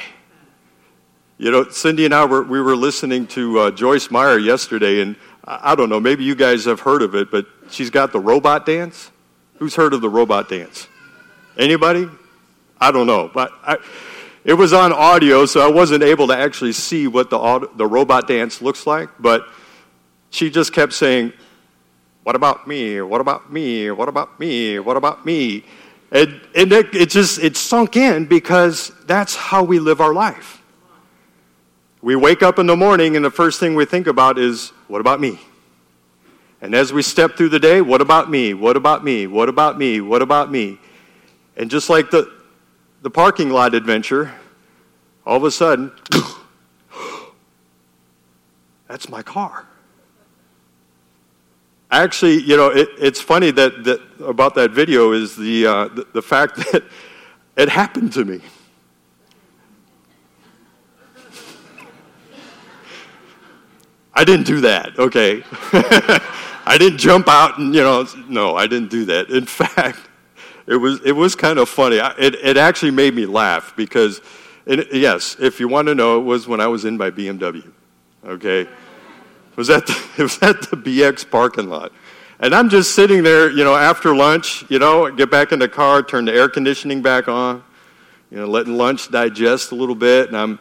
You 1.36 1.50
know, 1.50 1.68
Cindy 1.70 2.04
and 2.04 2.14
I 2.14 2.26
were, 2.26 2.42
we 2.42 2.60
were 2.60 2.76
listening 2.76 3.26
to 3.28 3.58
uh, 3.58 3.70
Joyce 3.72 4.10
Meyer 4.10 4.38
yesterday, 4.38 5.00
and 5.00 5.16
I 5.46 5.74
don't 5.74 5.88
know, 5.90 6.00
maybe 6.00 6.24
you 6.24 6.34
guys 6.34 6.64
have 6.64 6.80
heard 6.80 7.02
of 7.02 7.14
it, 7.14 7.30
but 7.30 7.46
she's 7.70 7.90
got 7.90 8.12
the 8.12 8.20
robot 8.20 8.64
dance. 8.64 9.10
Who's 9.58 9.74
heard 9.74 9.92
of 9.92 10.00
the 10.00 10.08
robot 10.08 10.48
dance? 10.48 10.88
Anybody? 11.58 12.08
I 12.80 12.90
don't 12.90 13.06
know, 13.06 13.30
but 13.32 13.52
I, 13.62 13.76
it 14.44 14.54
was 14.54 14.72
on 14.72 14.92
audio, 14.92 15.46
so 15.46 15.60
I 15.60 15.70
wasn't 15.70 16.02
able 16.02 16.28
to 16.28 16.36
actually 16.36 16.72
see 16.72 17.06
what 17.06 17.30
the, 17.30 17.68
the 17.76 17.86
robot 17.86 18.26
dance 18.26 18.62
looks 18.62 18.86
like, 18.86 19.10
but 19.18 19.46
she 20.30 20.50
just 20.50 20.72
kept 20.72 20.92
saying, 20.92 21.32
What 22.24 22.36
about 22.36 22.66
me? 22.66 23.00
What 23.00 23.20
about 23.20 23.52
me? 23.52 23.90
What 23.90 24.08
about 24.08 24.40
me? 24.40 24.78
What 24.78 24.96
about 24.96 25.24
me? 25.24 25.64
And, 26.10 26.40
and 26.54 26.72
it, 26.72 26.94
it 26.94 27.10
just 27.10 27.38
it 27.38 27.56
sunk 27.56 27.96
in 27.96 28.26
because 28.26 28.92
that's 29.06 29.36
how 29.36 29.62
we 29.62 29.78
live 29.78 30.00
our 30.00 30.14
life. 30.14 30.62
We 32.04 32.16
wake 32.16 32.42
up 32.42 32.58
in 32.58 32.66
the 32.66 32.76
morning, 32.76 33.16
and 33.16 33.24
the 33.24 33.30
first 33.30 33.58
thing 33.58 33.74
we 33.74 33.86
think 33.86 34.06
about 34.06 34.38
is, 34.38 34.74
What 34.88 35.00
about 35.00 35.22
me? 35.22 35.40
And 36.60 36.74
as 36.74 36.92
we 36.92 37.00
step 37.00 37.34
through 37.34 37.48
the 37.48 37.58
day, 37.58 37.80
What 37.80 38.02
about 38.02 38.30
me? 38.30 38.52
What 38.52 38.76
about 38.76 39.02
me? 39.02 39.26
What 39.26 39.48
about 39.48 39.78
me? 39.78 40.02
What 40.02 40.20
about 40.20 40.52
me? 40.52 40.78
And 41.56 41.70
just 41.70 41.88
like 41.88 42.10
the, 42.10 42.30
the 43.00 43.08
parking 43.08 43.48
lot 43.48 43.74
adventure, 43.74 44.34
all 45.24 45.38
of 45.38 45.44
a 45.44 45.50
sudden, 45.50 45.92
that's 48.86 49.08
my 49.08 49.22
car. 49.22 49.66
Actually, 51.90 52.42
you 52.42 52.58
know, 52.58 52.68
it, 52.68 52.90
it's 52.98 53.22
funny 53.22 53.50
that, 53.52 53.82
that 53.84 54.00
about 54.20 54.54
that 54.56 54.72
video 54.72 55.12
is 55.12 55.36
the, 55.36 55.66
uh, 55.66 55.88
the, 55.88 56.06
the 56.12 56.22
fact 56.22 56.56
that 56.72 56.84
it 57.56 57.70
happened 57.70 58.12
to 58.12 58.26
me. 58.26 58.42
I 64.14 64.24
didn't 64.24 64.46
do 64.46 64.60
that, 64.60 64.98
okay? 64.98 65.42
I 66.66 66.76
didn't 66.78 66.98
jump 66.98 67.28
out 67.28 67.58
and, 67.58 67.74
you 67.74 67.82
know, 67.82 68.06
no, 68.28 68.56
I 68.56 68.66
didn't 68.66 68.90
do 68.90 69.04
that. 69.06 69.28
In 69.28 69.44
fact, 69.46 69.98
it 70.66 70.76
was, 70.76 71.00
it 71.04 71.12
was 71.12 71.34
kind 71.34 71.58
of 71.58 71.68
funny. 71.68 71.96
It, 71.96 72.36
it 72.36 72.56
actually 72.56 72.92
made 72.92 73.14
me 73.14 73.26
laugh 73.26 73.74
because, 73.76 74.20
yes, 74.66 75.36
if 75.40 75.60
you 75.60 75.68
want 75.68 75.88
to 75.88 75.94
know, 75.94 76.20
it 76.20 76.24
was 76.24 76.46
when 76.46 76.60
I 76.60 76.68
was 76.68 76.84
in 76.84 76.96
my 76.96 77.10
BMW, 77.10 77.70
okay? 78.24 78.60
It 78.60 79.56
was 79.56 79.68
at 79.68 79.86
the, 79.86 79.92
it 80.16 80.22
was 80.22 80.38
at 80.42 80.62
the 80.62 80.76
BX 80.76 81.28
parking 81.30 81.68
lot. 81.68 81.92
And 82.40 82.54
I'm 82.54 82.68
just 82.68 82.94
sitting 82.94 83.22
there, 83.22 83.50
you 83.50 83.62
know, 83.64 83.74
after 83.74 84.14
lunch, 84.14 84.64
you 84.68 84.78
know, 84.78 85.10
get 85.10 85.30
back 85.30 85.52
in 85.52 85.58
the 85.58 85.68
car, 85.68 86.02
turn 86.02 86.24
the 86.24 86.32
air 86.32 86.48
conditioning 86.48 87.02
back 87.02 87.28
on, 87.28 87.62
you 88.30 88.38
know, 88.38 88.46
letting 88.46 88.76
lunch 88.76 89.10
digest 89.10 89.70
a 89.70 89.74
little 89.74 89.94
bit, 89.94 90.28
and 90.28 90.36
I'm 90.36 90.58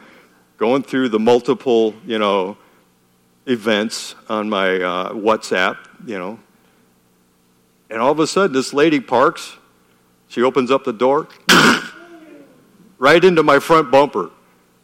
going 0.58 0.84
through 0.84 1.10
the 1.10 1.20
multiple, 1.20 1.96
you 2.06 2.20
know, 2.20 2.58
events 3.46 4.16
on 4.30 4.50
my 4.50 4.76
uh, 4.76 5.14
WhatsApp, 5.14 5.78
you 6.06 6.18
know. 6.18 6.40
And 7.90 8.02
all 8.02 8.12
of 8.12 8.20
a 8.20 8.28
sudden, 8.28 8.54
this 8.54 8.74
lady 8.74 9.00
parks. 9.00 9.58
She 10.28 10.42
opens 10.42 10.72
up 10.72 10.84
the 10.84 10.94
door, 10.94 11.28
right 12.98 13.24
into 13.24 13.44
my 13.44 13.60
front 13.60 13.92
bumper. 13.92 14.32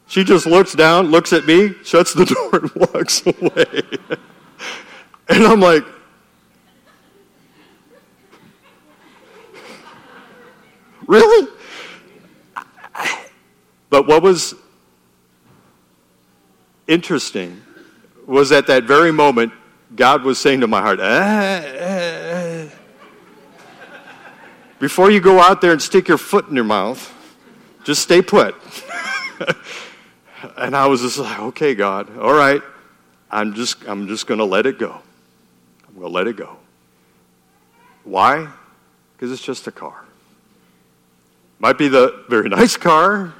She 0.05 0.23
just 0.23 0.45
looks 0.45 0.73
down, 0.73 1.07
looks 1.07 1.33
at 1.33 1.47
me, 1.47 1.73
shuts 1.83 2.13
the 2.13 2.25
door, 2.51 2.59
and 2.61 2.71
walks 2.75 3.25
away. 3.25 3.81
and 5.29 5.43
I'm 5.43 5.59
like, 5.59 5.83
really? 11.07 11.47
But 13.89 14.05
what 14.05 14.21
was 14.21 14.53
interesting 16.87 17.63
was 18.29 18.51
at 18.51 18.67
that 18.67 18.83
very 18.83 19.11
moment, 19.11 19.51
God 19.95 20.23
was 20.23 20.37
saying 20.39 20.61
to 20.61 20.67
my 20.67 20.81
heart, 20.81 20.99
ah, 21.01 21.63
ah. 21.81 22.67
before 24.77 25.09
you 25.09 25.19
go 25.19 25.39
out 25.39 25.61
there 25.61 25.71
and 25.71 25.81
stick 25.81 26.07
your 26.07 26.19
foot 26.19 26.47
in 26.47 26.55
your 26.55 26.63
mouth, 26.63 27.11
just 27.83 28.03
stay 28.03 28.21
put. 28.21 28.55
and 30.57 30.75
I 30.75 30.85
was 30.85 31.01
just 31.01 31.17
like, 31.17 31.39
okay, 31.39 31.73
God, 31.73 32.15
all 32.19 32.33
right, 32.33 32.61
I'm 33.31 33.55
just, 33.55 33.83
I'm 33.87 34.07
just 34.07 34.27
going 34.27 34.37
to 34.37 34.45
let 34.45 34.67
it 34.67 34.77
go. 34.77 35.01
I'm 35.87 35.95
going 35.95 36.05
to 36.05 36.13
let 36.13 36.27
it 36.27 36.35
go. 36.35 36.57
Why? 38.03 38.47
Because 39.15 39.31
it's 39.31 39.41
just 39.41 39.65
a 39.65 39.71
car. 39.71 40.05
Might 41.57 41.79
be 41.79 41.87
the 41.87 42.25
very 42.29 42.47
nice 42.47 42.77
car, 42.77 43.33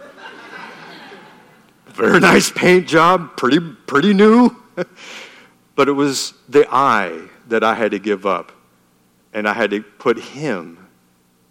very 1.90 2.20
nice 2.20 2.50
paint 2.50 2.88
job, 2.88 3.38
pretty, 3.38 3.60
pretty 3.60 4.16
new. 4.16 4.56
but 5.76 5.88
it 5.88 5.94
was 5.94 6.34
the 6.48 6.68
I 6.70 7.28
that 7.48 7.64
I 7.64 7.74
had 7.74 7.92
to 7.92 8.00
give 8.00 8.26
up. 8.26 8.52
And 9.34 9.48
I 9.48 9.54
had 9.54 9.72
to 9.72 9.82
put 9.82 10.20
him 10.20 10.88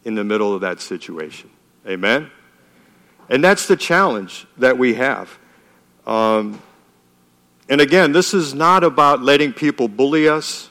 in 0.05 0.15
the 0.15 0.25
middle 0.25 0.55
of 0.55 0.63
that 0.63 0.81
situation. 0.81 1.51
Amen? 1.87 2.31
And 3.29 3.45
that's 3.45 3.67
the 3.67 3.77
challenge 3.77 4.47
that 4.57 4.79
we 4.79 4.95
have. 4.95 5.39
Um, 6.07 6.61
and 7.69 7.81
again, 7.81 8.13
this 8.13 8.33
is 8.33 8.55
not 8.55 8.83
about 8.83 9.23
letting 9.23 9.53
people 9.53 9.89
bully 9.89 10.29
us, 10.29 10.71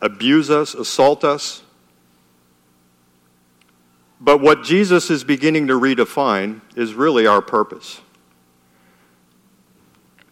abuse 0.00 0.50
us, 0.50 0.74
assault 0.74 1.22
us. 1.22 1.62
But 4.20 4.40
what 4.40 4.64
Jesus 4.64 5.10
is 5.10 5.24
beginning 5.24 5.68
to 5.68 5.74
redefine 5.74 6.60
is 6.76 6.94
really 6.94 7.26
our 7.26 7.42
purpose. 7.42 8.00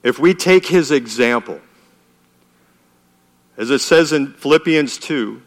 If 0.02 0.18
we 0.18 0.34
take 0.34 0.66
his 0.66 0.90
example, 0.90 1.60
as 3.56 3.70
it 3.70 3.80
says 3.80 4.12
in 4.12 4.32
Philippians 4.34 4.98
2, 4.98 5.42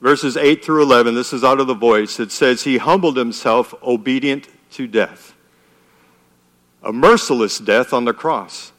verses 0.00 0.36
8 0.36 0.64
through 0.64 0.82
11, 0.82 1.14
this 1.14 1.32
is 1.32 1.42
out 1.42 1.60
of 1.60 1.66
the 1.66 1.74
voice, 1.74 2.20
it 2.20 2.30
says, 2.30 2.64
He 2.64 2.76
humbled 2.76 3.16
himself, 3.16 3.74
obedient 3.82 4.48
to 4.72 4.86
death, 4.86 5.34
a 6.82 6.92
merciless 6.92 7.58
death 7.58 7.92
on 7.92 8.04
the 8.04 8.12
cross. 8.12 8.72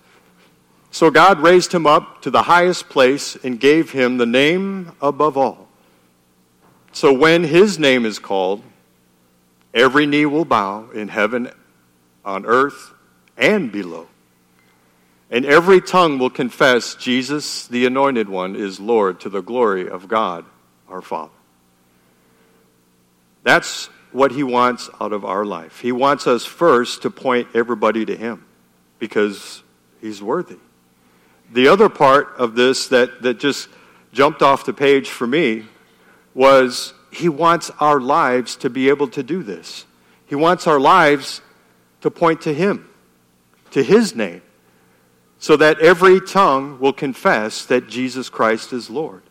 So 0.91 1.11
God 1.11 1.39
raised 1.39 1.71
him 1.71 1.85
up 1.85 2.21
to 2.23 2.31
the 2.31 2.43
highest 2.43 2.89
place 2.89 3.35
and 3.35 3.59
gave 3.59 3.91
him 3.91 4.17
the 4.17 4.25
name 4.25 4.91
above 5.01 5.37
all. 5.37 5.67
So 6.91 7.13
when 7.13 7.43
his 7.43 7.77
name 7.77 8.05
is 8.05 8.17
called, 8.17 8.63
every 9.73 10.05
knee 10.05 10.25
will 10.25 10.45
bow 10.45 10.89
in 10.91 11.07
heaven, 11.07 11.51
on 12.25 12.45
earth, 12.45 12.93
and 13.37 13.71
below 13.71 14.08
and 15.31 15.45
every 15.45 15.79
tongue 15.79 16.17
will 16.17 16.29
confess 16.29 16.95
Jesus, 16.95 17.67
the 17.67 17.85
Anointed 17.85 18.29
One, 18.29 18.55
is 18.55 18.79
Lord 18.79 19.19
to 19.21 19.29
the 19.29 19.41
glory 19.41 19.87
of 19.87 20.07
God 20.07 20.45
our 20.87 21.01
Father. 21.01 21.31
That's 23.43 23.87
what 24.11 24.31
He 24.31 24.43
wants 24.43 24.89
out 24.99 25.13
of 25.13 25.23
our 25.23 25.45
life. 25.45 25.81
He 25.81 25.91
wants 25.91 26.25
us 26.25 26.45
first 26.45 27.03
to 27.03 27.11
point 27.11 27.49
everybody 27.53 28.05
to 28.05 28.15
Him 28.15 28.45
because 28.97 29.61
He's 30.01 30.21
worthy. 30.21 30.57
The 31.51 31.67
other 31.67 31.89
part 31.89 32.33
of 32.37 32.55
this 32.55 32.87
that, 32.87 33.21
that 33.21 33.39
just 33.39 33.69
jumped 34.11 34.41
off 34.41 34.65
the 34.65 34.73
page 34.73 35.09
for 35.09 35.27
me 35.27 35.65
was 36.33 36.95
He 37.11 37.29
wants 37.29 37.69
our 37.79 37.99
lives 37.99 38.55
to 38.57 38.69
be 38.69 38.89
able 38.89 39.09
to 39.09 39.21
do 39.21 39.43
this. 39.43 39.85
He 40.25 40.35
wants 40.35 40.65
our 40.65 40.79
lives 40.79 41.41
to 42.01 42.09
point 42.09 42.41
to 42.41 42.53
Him, 42.53 42.89
to 43.71 43.83
His 43.83 44.15
name 44.15 44.41
so 45.39 45.55
that 45.55 45.79
every 45.79 46.19
tongue 46.19 46.77
will 46.79 46.93
confess 46.93 47.65
that 47.65 47.87
Jesus 47.87 48.29
Christ 48.29 48.73
is 48.73 48.89
Lord. 48.89 49.23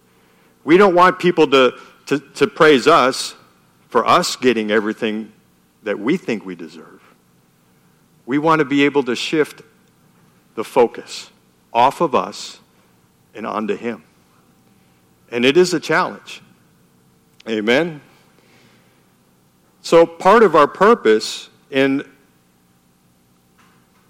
We 0.64 0.78
don't 0.78 0.94
want 0.94 1.18
people 1.18 1.46
to, 1.48 1.78
to, 2.06 2.18
to, 2.18 2.46
praise 2.46 2.86
us 2.86 3.34
for 3.88 4.06
us 4.06 4.34
getting 4.34 4.70
everything 4.70 5.32
that 5.82 5.98
we 5.98 6.16
think 6.16 6.44
we 6.44 6.54
deserve. 6.54 7.02
We 8.26 8.38
want 8.38 8.60
to 8.60 8.64
be 8.64 8.84
able 8.84 9.02
to 9.04 9.14
shift 9.14 9.62
the 10.54 10.64
focus 10.64 11.30
off 11.72 12.00
of 12.00 12.14
us 12.14 12.58
and 13.34 13.46
onto 13.46 13.76
Him. 13.76 14.02
And 15.30 15.44
it 15.44 15.56
is 15.56 15.74
a 15.74 15.80
challenge. 15.80 16.42
Amen? 17.46 18.00
So, 19.82 20.04
part 20.04 20.42
of 20.42 20.56
our 20.56 20.66
purpose 20.66 21.48
in 21.70 22.06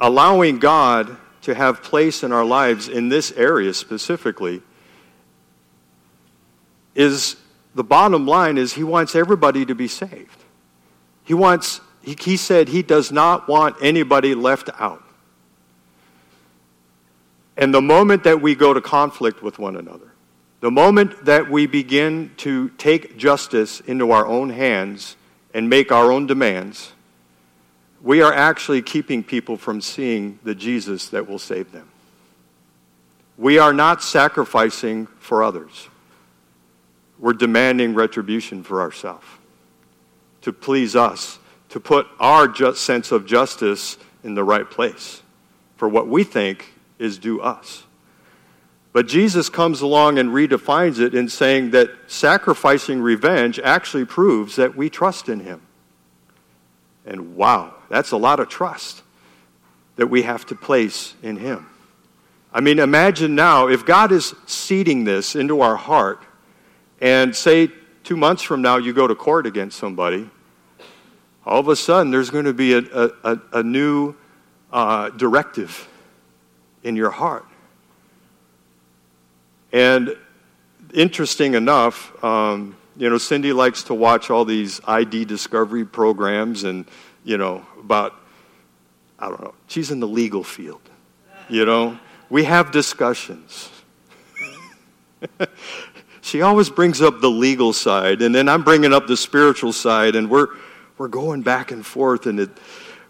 allowing 0.00 0.58
God 0.58 1.16
to 1.48 1.54
have 1.54 1.82
place 1.82 2.22
in 2.22 2.30
our 2.30 2.44
lives 2.44 2.88
in 2.88 3.08
this 3.08 3.32
area 3.32 3.72
specifically 3.72 4.60
is 6.94 7.36
the 7.74 7.82
bottom 7.82 8.26
line 8.26 8.58
is 8.58 8.74
he 8.74 8.84
wants 8.84 9.14
everybody 9.14 9.64
to 9.64 9.74
be 9.74 9.88
saved. 9.88 10.44
He 11.24 11.32
wants 11.32 11.80
he, 12.02 12.14
he 12.20 12.36
said 12.36 12.68
he 12.68 12.82
does 12.82 13.10
not 13.10 13.48
want 13.48 13.76
anybody 13.80 14.34
left 14.34 14.68
out. 14.78 15.02
And 17.56 17.72
the 17.72 17.80
moment 17.80 18.24
that 18.24 18.42
we 18.42 18.54
go 18.54 18.74
to 18.74 18.82
conflict 18.82 19.42
with 19.42 19.58
one 19.58 19.76
another, 19.76 20.12
the 20.60 20.70
moment 20.70 21.24
that 21.24 21.50
we 21.50 21.66
begin 21.66 22.30
to 22.38 22.68
take 22.76 23.16
justice 23.16 23.80
into 23.80 24.10
our 24.10 24.26
own 24.26 24.50
hands 24.50 25.16
and 25.54 25.70
make 25.70 25.90
our 25.92 26.12
own 26.12 26.26
demands, 26.26 26.92
we 28.02 28.22
are 28.22 28.32
actually 28.32 28.82
keeping 28.82 29.22
people 29.24 29.56
from 29.56 29.80
seeing 29.80 30.38
the 30.44 30.54
Jesus 30.54 31.08
that 31.08 31.28
will 31.28 31.38
save 31.38 31.72
them. 31.72 31.88
We 33.36 33.58
are 33.58 33.72
not 33.72 34.02
sacrificing 34.02 35.06
for 35.18 35.42
others. 35.42 35.88
We're 37.18 37.32
demanding 37.32 37.94
retribution 37.94 38.62
for 38.62 38.80
ourselves 38.80 39.26
to 40.42 40.52
please 40.52 40.94
us, 40.94 41.38
to 41.68 41.80
put 41.80 42.06
our 42.20 42.54
sense 42.74 43.12
of 43.12 43.26
justice 43.26 43.98
in 44.22 44.34
the 44.34 44.44
right 44.44 44.70
place 44.70 45.22
for 45.76 45.88
what 45.88 46.08
we 46.08 46.24
think 46.24 46.72
is 46.98 47.18
due 47.18 47.40
us. 47.40 47.84
But 48.92 49.06
Jesus 49.06 49.48
comes 49.48 49.80
along 49.80 50.18
and 50.18 50.30
redefines 50.30 50.98
it 50.98 51.14
in 51.14 51.28
saying 51.28 51.70
that 51.72 51.90
sacrificing 52.06 53.00
revenge 53.00 53.60
actually 53.60 54.04
proves 54.04 54.56
that 54.56 54.74
we 54.76 54.88
trust 54.88 55.28
in 55.28 55.40
him. 55.40 55.60
And 57.06 57.36
wow, 57.36 57.74
that's 57.88 58.12
a 58.12 58.16
lot 58.16 58.40
of 58.40 58.48
trust 58.48 59.02
that 59.96 60.06
we 60.06 60.22
have 60.22 60.46
to 60.46 60.54
place 60.54 61.14
in 61.22 61.36
Him. 61.36 61.66
I 62.52 62.60
mean, 62.60 62.78
imagine 62.78 63.34
now 63.34 63.68
if 63.68 63.84
God 63.84 64.12
is 64.12 64.34
seeding 64.46 65.04
this 65.04 65.34
into 65.34 65.60
our 65.60 65.76
heart, 65.76 66.22
and 67.00 67.34
say 67.34 67.70
two 68.04 68.16
months 68.16 68.42
from 68.42 68.62
now 68.62 68.76
you 68.76 68.92
go 68.92 69.06
to 69.06 69.14
court 69.14 69.46
against 69.46 69.78
somebody, 69.78 70.28
all 71.46 71.60
of 71.60 71.68
a 71.68 71.76
sudden 71.76 72.10
there's 72.10 72.30
going 72.30 72.44
to 72.44 72.52
be 72.52 72.74
a, 72.74 72.80
a, 73.24 73.40
a 73.52 73.62
new 73.62 74.14
uh, 74.72 75.10
directive 75.10 75.88
in 76.82 76.96
your 76.96 77.10
heart. 77.10 77.44
And 79.72 80.16
interesting 80.94 81.54
enough, 81.54 82.12
um, 82.24 82.76
you 82.96 83.08
know, 83.08 83.18
Cindy 83.18 83.52
likes 83.52 83.84
to 83.84 83.94
watch 83.94 84.30
all 84.30 84.44
these 84.44 84.80
ID 84.86 85.24
discovery 85.24 85.84
programs 85.84 86.64
and 86.64 86.86
you 87.24 87.38
know, 87.38 87.64
about, 87.78 88.14
I 89.18 89.28
don't 89.28 89.40
know, 89.40 89.54
she's 89.66 89.90
in 89.90 90.00
the 90.00 90.08
legal 90.08 90.44
field, 90.44 90.82
you 91.48 91.64
know. 91.64 91.98
We 92.30 92.44
have 92.44 92.70
discussions. 92.70 93.70
she 96.20 96.42
always 96.42 96.68
brings 96.68 97.00
up 97.00 97.20
the 97.20 97.30
legal 97.30 97.72
side, 97.72 98.22
and 98.22 98.34
then 98.34 98.48
I'm 98.48 98.62
bringing 98.62 98.92
up 98.92 99.06
the 99.06 99.16
spiritual 99.16 99.72
side, 99.72 100.14
and 100.14 100.28
we're, 100.28 100.48
we're 100.98 101.08
going 101.08 101.42
back 101.42 101.70
and 101.70 101.84
forth. 101.84 102.26
And 102.26 102.40
it, 102.40 102.50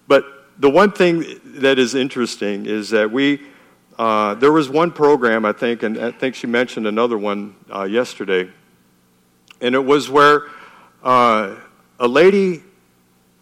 but 0.06 0.24
the 0.58 0.70
one 0.70 0.92
thing 0.92 1.24
that 1.44 1.78
is 1.78 1.94
interesting 1.94 2.66
is 2.66 2.90
that 2.90 3.10
we, 3.10 3.42
uh, 3.98 4.34
there 4.34 4.52
was 4.52 4.68
one 4.68 4.92
program, 4.92 5.44
I 5.44 5.52
think, 5.52 5.82
and 5.82 5.98
I 5.98 6.12
think 6.12 6.34
she 6.34 6.46
mentioned 6.46 6.86
another 6.86 7.18
one 7.18 7.56
uh, 7.74 7.84
yesterday, 7.84 8.48
and 9.60 9.74
it 9.74 9.84
was 9.84 10.08
where 10.08 10.44
uh, 11.02 11.56
a 11.98 12.06
lady 12.08 12.62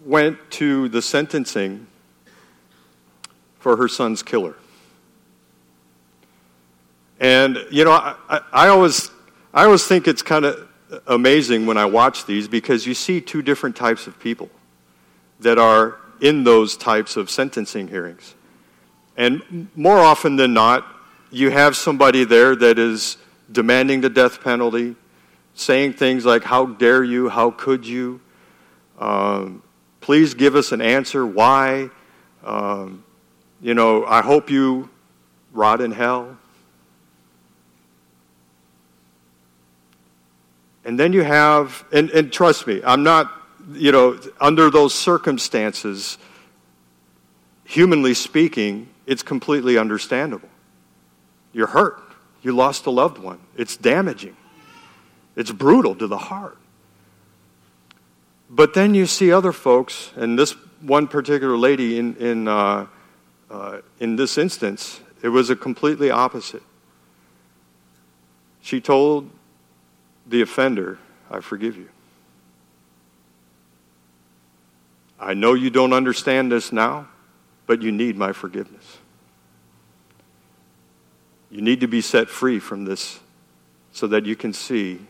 went 0.06 0.38
to 0.52 0.88
the 0.88 1.02
sentencing 1.02 1.86
for 3.58 3.76
her 3.76 3.88
son's 3.88 4.22
killer. 4.22 4.54
And, 7.18 7.58
you 7.70 7.84
know, 7.84 7.90
I, 7.90 8.40
I, 8.52 8.68
always, 8.68 9.10
I 9.52 9.64
always 9.64 9.84
think 9.84 10.06
it's 10.06 10.22
kind 10.22 10.44
of 10.44 10.68
amazing 11.06 11.66
when 11.66 11.76
I 11.76 11.86
watch 11.86 12.26
these 12.26 12.46
because 12.46 12.86
you 12.86 12.94
see 12.94 13.20
two 13.20 13.42
different 13.42 13.74
types 13.74 14.06
of 14.06 14.18
people 14.20 14.48
that 15.40 15.58
are 15.58 15.96
in 16.20 16.44
those 16.44 16.76
types 16.76 17.16
of 17.16 17.28
sentencing 17.28 17.88
hearings. 17.88 18.34
And 19.16 19.68
more 19.74 19.98
often 19.98 20.36
than 20.36 20.54
not, 20.54 20.86
you 21.30 21.50
have 21.50 21.74
somebody 21.74 22.24
there 22.24 22.54
that 22.54 22.78
is 22.78 23.16
demanding 23.50 24.02
the 24.02 24.10
death 24.10 24.42
penalty, 24.42 24.94
saying 25.54 25.94
things 25.94 26.24
like, 26.24 26.44
How 26.44 26.66
dare 26.66 27.02
you? 27.02 27.28
How 27.28 27.50
could 27.50 27.86
you? 27.86 28.20
Um, 28.98 29.62
please 30.06 30.34
give 30.34 30.54
us 30.54 30.70
an 30.70 30.80
answer. 30.80 31.26
Why? 31.26 31.90
Um, 32.44 33.02
you 33.60 33.74
know, 33.74 34.04
I 34.06 34.22
hope 34.22 34.50
you 34.50 34.88
rot 35.52 35.80
in 35.80 35.90
hell. 35.90 36.38
And 40.84 40.96
then 40.96 41.12
you 41.12 41.24
have, 41.24 41.84
and, 41.92 42.08
and 42.10 42.32
trust 42.32 42.68
me, 42.68 42.80
I'm 42.84 43.02
not, 43.02 43.32
you 43.72 43.90
know, 43.90 44.16
under 44.40 44.70
those 44.70 44.94
circumstances, 44.94 46.18
humanly 47.64 48.14
speaking, 48.14 48.88
it's 49.06 49.24
completely 49.24 49.76
understandable. 49.76 50.48
You're 51.52 51.66
hurt. 51.66 52.00
You 52.42 52.54
lost 52.54 52.86
a 52.86 52.90
loved 52.90 53.18
one. 53.18 53.40
It's 53.56 53.76
damaging. 53.76 54.36
It's 55.34 55.50
brutal 55.50 55.96
to 55.96 56.06
the 56.06 56.18
heart. 56.18 56.58
But 58.48 58.74
then 58.74 58.94
you 58.94 59.06
see 59.06 59.32
other 59.32 59.52
folks, 59.52 60.12
and 60.16 60.38
this 60.38 60.52
one 60.80 61.08
particular 61.08 61.56
lady 61.56 61.98
in, 61.98 62.16
in, 62.16 62.48
uh, 62.48 62.86
uh, 63.50 63.78
in 63.98 64.16
this 64.16 64.38
instance, 64.38 65.00
it 65.22 65.28
was 65.28 65.50
a 65.50 65.56
completely 65.56 66.10
opposite. 66.10 66.62
She 68.60 68.80
told 68.80 69.30
the 70.26 70.42
offender, 70.42 70.98
I 71.30 71.40
forgive 71.40 71.76
you. 71.76 71.88
I 75.18 75.34
know 75.34 75.54
you 75.54 75.70
don't 75.70 75.92
understand 75.92 76.52
this 76.52 76.72
now, 76.72 77.08
but 77.66 77.82
you 77.82 77.90
need 77.90 78.16
my 78.16 78.32
forgiveness. 78.32 78.98
You 81.50 81.62
need 81.62 81.80
to 81.80 81.88
be 81.88 82.00
set 82.00 82.28
free 82.28 82.58
from 82.58 82.84
this 82.84 83.20
so 83.92 84.06
that 84.08 84.26
you 84.26 84.36
can 84.36 84.52
see 84.52 85.00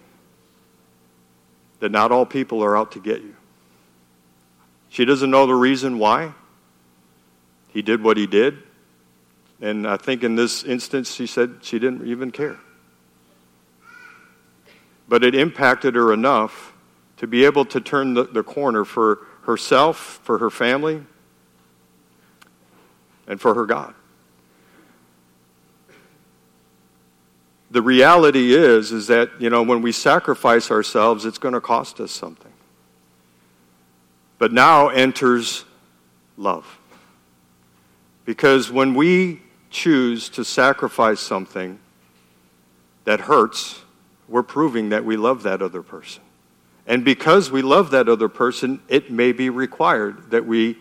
that 1.80 1.90
not 1.90 2.12
all 2.12 2.26
people 2.26 2.62
are 2.62 2.76
out 2.76 2.92
to 2.92 3.00
get 3.00 3.22
you. 3.22 3.36
She 4.88 5.04
doesn't 5.04 5.30
know 5.30 5.46
the 5.46 5.54
reason 5.54 5.98
why. 5.98 6.32
He 7.68 7.82
did 7.82 8.02
what 8.02 8.16
he 8.16 8.26
did. 8.26 8.58
And 9.60 9.86
I 9.86 9.96
think 9.96 10.22
in 10.22 10.36
this 10.36 10.64
instance, 10.64 11.14
she 11.14 11.26
said 11.26 11.58
she 11.62 11.78
didn't 11.78 12.06
even 12.06 12.30
care 12.30 12.58
but 15.08 15.24
it 15.24 15.34
impacted 15.34 15.94
her 15.94 16.12
enough 16.12 16.72
to 17.18 17.26
be 17.26 17.44
able 17.44 17.64
to 17.64 17.80
turn 17.80 18.14
the, 18.14 18.24
the 18.24 18.42
corner 18.42 18.84
for 18.84 19.20
herself, 19.42 20.20
for 20.22 20.38
her 20.38 20.50
family, 20.50 21.02
and 23.26 23.40
for 23.40 23.54
her 23.54 23.66
God. 23.66 23.94
The 27.76 27.82
reality 27.82 28.54
is 28.54 28.90
is 28.90 29.08
that, 29.08 29.38
you 29.38 29.50
know, 29.50 29.62
when 29.62 29.82
we 29.82 29.92
sacrifice 29.92 30.70
ourselves, 30.70 31.26
it's 31.26 31.36
going 31.36 31.52
to 31.52 31.60
cost 31.60 32.00
us 32.00 32.10
something. 32.10 32.54
But 34.38 34.50
now 34.50 34.88
enters 34.88 35.66
love. 36.38 36.78
Because 38.24 38.72
when 38.72 38.94
we 38.94 39.42
choose 39.68 40.30
to 40.30 40.42
sacrifice 40.42 41.20
something 41.20 41.78
that 43.04 43.20
hurts, 43.20 43.82
we're 44.26 44.42
proving 44.42 44.88
that 44.88 45.04
we 45.04 45.18
love 45.18 45.42
that 45.42 45.60
other 45.60 45.82
person. 45.82 46.22
And 46.86 47.04
because 47.04 47.50
we 47.50 47.60
love 47.60 47.90
that 47.90 48.08
other 48.08 48.30
person, 48.30 48.80
it 48.88 49.10
may 49.10 49.32
be 49.32 49.50
required 49.50 50.30
that 50.30 50.46
we 50.46 50.78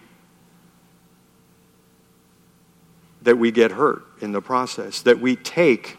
that 3.24 3.38
we 3.38 3.52
get 3.52 3.72
hurt 3.72 4.06
in 4.22 4.32
the 4.32 4.42
process, 4.42 5.02
that 5.02 5.20
we 5.20 5.36
take 5.36 5.98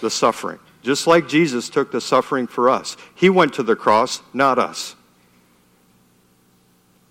the 0.00 0.10
suffering. 0.10 0.58
Just 0.82 1.06
like 1.06 1.28
Jesus 1.28 1.68
took 1.68 1.90
the 1.90 2.00
suffering 2.00 2.46
for 2.46 2.70
us. 2.70 2.96
He 3.14 3.28
went 3.28 3.54
to 3.54 3.62
the 3.62 3.76
cross, 3.76 4.22
not 4.32 4.58
us. 4.58 4.94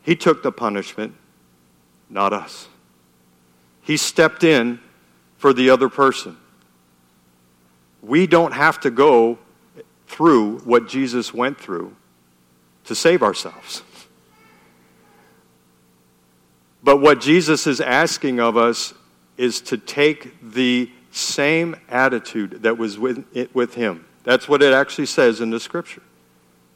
He 0.04 0.16
took 0.16 0.44
the 0.44 0.52
punishment, 0.52 1.14
not 2.10 2.32
us. 2.32 2.68
He 3.82 3.98
stepped 3.98 4.44
in 4.44 4.80
for 5.38 5.52
the 5.54 5.70
other 5.70 5.90
person 5.90 6.38
we 8.06 8.28
don't 8.28 8.54
have 8.54 8.80
to 8.82 8.92
go 8.92 9.38
through 10.08 10.60
what 10.60 10.88
Jesus 10.88 11.34
went 11.34 11.60
through 11.60 11.96
to 12.86 12.94
save 12.94 13.24
ourselves. 13.24 13.82
But 16.84 16.98
what 16.98 17.20
Jesus 17.20 17.66
is 17.66 17.82
asking 17.82 18.40
of 18.40 18.58
us 18.58 18.94
is 19.38 19.60
to 19.62 19.78
take 19.78 20.52
the 20.54 20.90
same 21.16 21.78
attitude 21.88 22.64
that 22.64 22.78
was 22.78 23.00
with, 23.00 23.26
with 23.54 23.74
him. 23.76 24.06
That's 24.24 24.50
what 24.50 24.62
it 24.62 24.74
actually 24.74 25.06
says 25.06 25.40
in 25.40 25.50
the 25.50 25.62
scripture. 25.62 26.02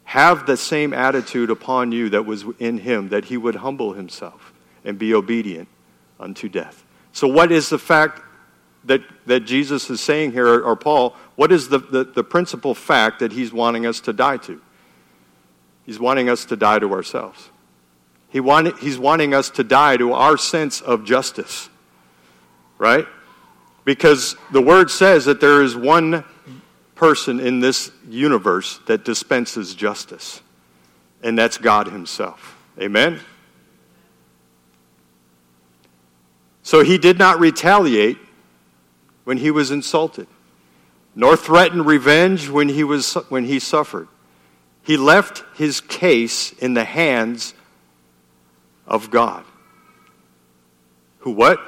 Have 0.04 0.46
the 0.46 0.56
same 0.56 0.94
attitude 0.94 1.50
upon 1.50 1.92
you 1.92 2.08
that 2.08 2.24
was 2.24 2.44
in 2.58 2.78
him, 2.78 3.10
that 3.10 3.26
he 3.26 3.36
would 3.36 3.56
humble 3.56 3.92
himself 3.92 4.54
and 4.82 4.98
be 4.98 5.12
obedient 5.12 5.68
unto 6.18 6.48
death. 6.48 6.84
So, 7.12 7.28
what 7.28 7.52
is 7.52 7.68
the 7.68 7.78
fact 7.78 8.22
that, 8.84 9.02
that 9.26 9.40
Jesus 9.40 9.90
is 9.90 10.00
saying 10.00 10.32
here, 10.32 10.64
or 10.64 10.74
Paul, 10.74 11.14
what 11.36 11.52
is 11.52 11.68
the, 11.68 11.78
the, 11.78 12.04
the 12.04 12.24
principal 12.24 12.74
fact 12.74 13.18
that 13.18 13.32
he's 13.32 13.52
wanting 13.52 13.84
us 13.84 14.00
to 14.00 14.12
die 14.12 14.38
to? 14.38 14.60
He's 15.84 16.00
wanting 16.00 16.30
us 16.30 16.46
to 16.46 16.56
die 16.56 16.78
to 16.78 16.92
ourselves. 16.92 17.50
He 18.30 18.40
want, 18.40 18.78
he's 18.78 18.98
wanting 18.98 19.34
us 19.34 19.50
to 19.50 19.64
die 19.64 19.98
to 19.98 20.14
our 20.14 20.38
sense 20.38 20.80
of 20.80 21.04
justice, 21.04 21.68
right? 22.78 23.06
Because 23.84 24.36
the 24.52 24.60
word 24.60 24.90
says 24.90 25.24
that 25.24 25.40
there 25.40 25.62
is 25.62 25.74
one 25.74 26.24
person 26.94 27.40
in 27.40 27.60
this 27.60 27.90
universe 28.08 28.78
that 28.86 29.04
dispenses 29.04 29.74
justice, 29.74 30.42
and 31.22 31.38
that's 31.38 31.56
God 31.58 31.88
Himself. 31.88 32.56
Amen? 32.78 33.20
So 36.62 36.84
he 36.84 36.98
did 36.98 37.18
not 37.18 37.40
retaliate 37.40 38.18
when 39.24 39.38
he 39.38 39.50
was 39.50 39.70
insulted, 39.70 40.28
nor 41.14 41.36
threatened 41.36 41.86
revenge 41.86 42.48
when 42.48 42.68
he, 42.68 42.84
was, 42.84 43.14
when 43.28 43.44
he 43.44 43.58
suffered. 43.58 44.08
He 44.82 44.96
left 44.96 45.42
his 45.56 45.80
case 45.80 46.52
in 46.52 46.74
the 46.74 46.84
hands 46.84 47.54
of 48.86 49.10
God. 49.10 49.44
Who 51.20 51.32
what? 51.32 51.58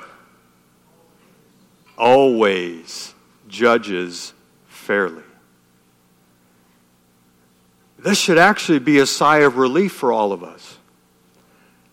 Always 2.02 3.14
judges 3.46 4.32
fairly. 4.66 5.22
This 7.96 8.18
should 8.18 8.38
actually 8.38 8.80
be 8.80 8.98
a 8.98 9.06
sigh 9.06 9.42
of 9.42 9.56
relief 9.56 9.92
for 9.92 10.10
all 10.10 10.32
of 10.32 10.42
us 10.42 10.78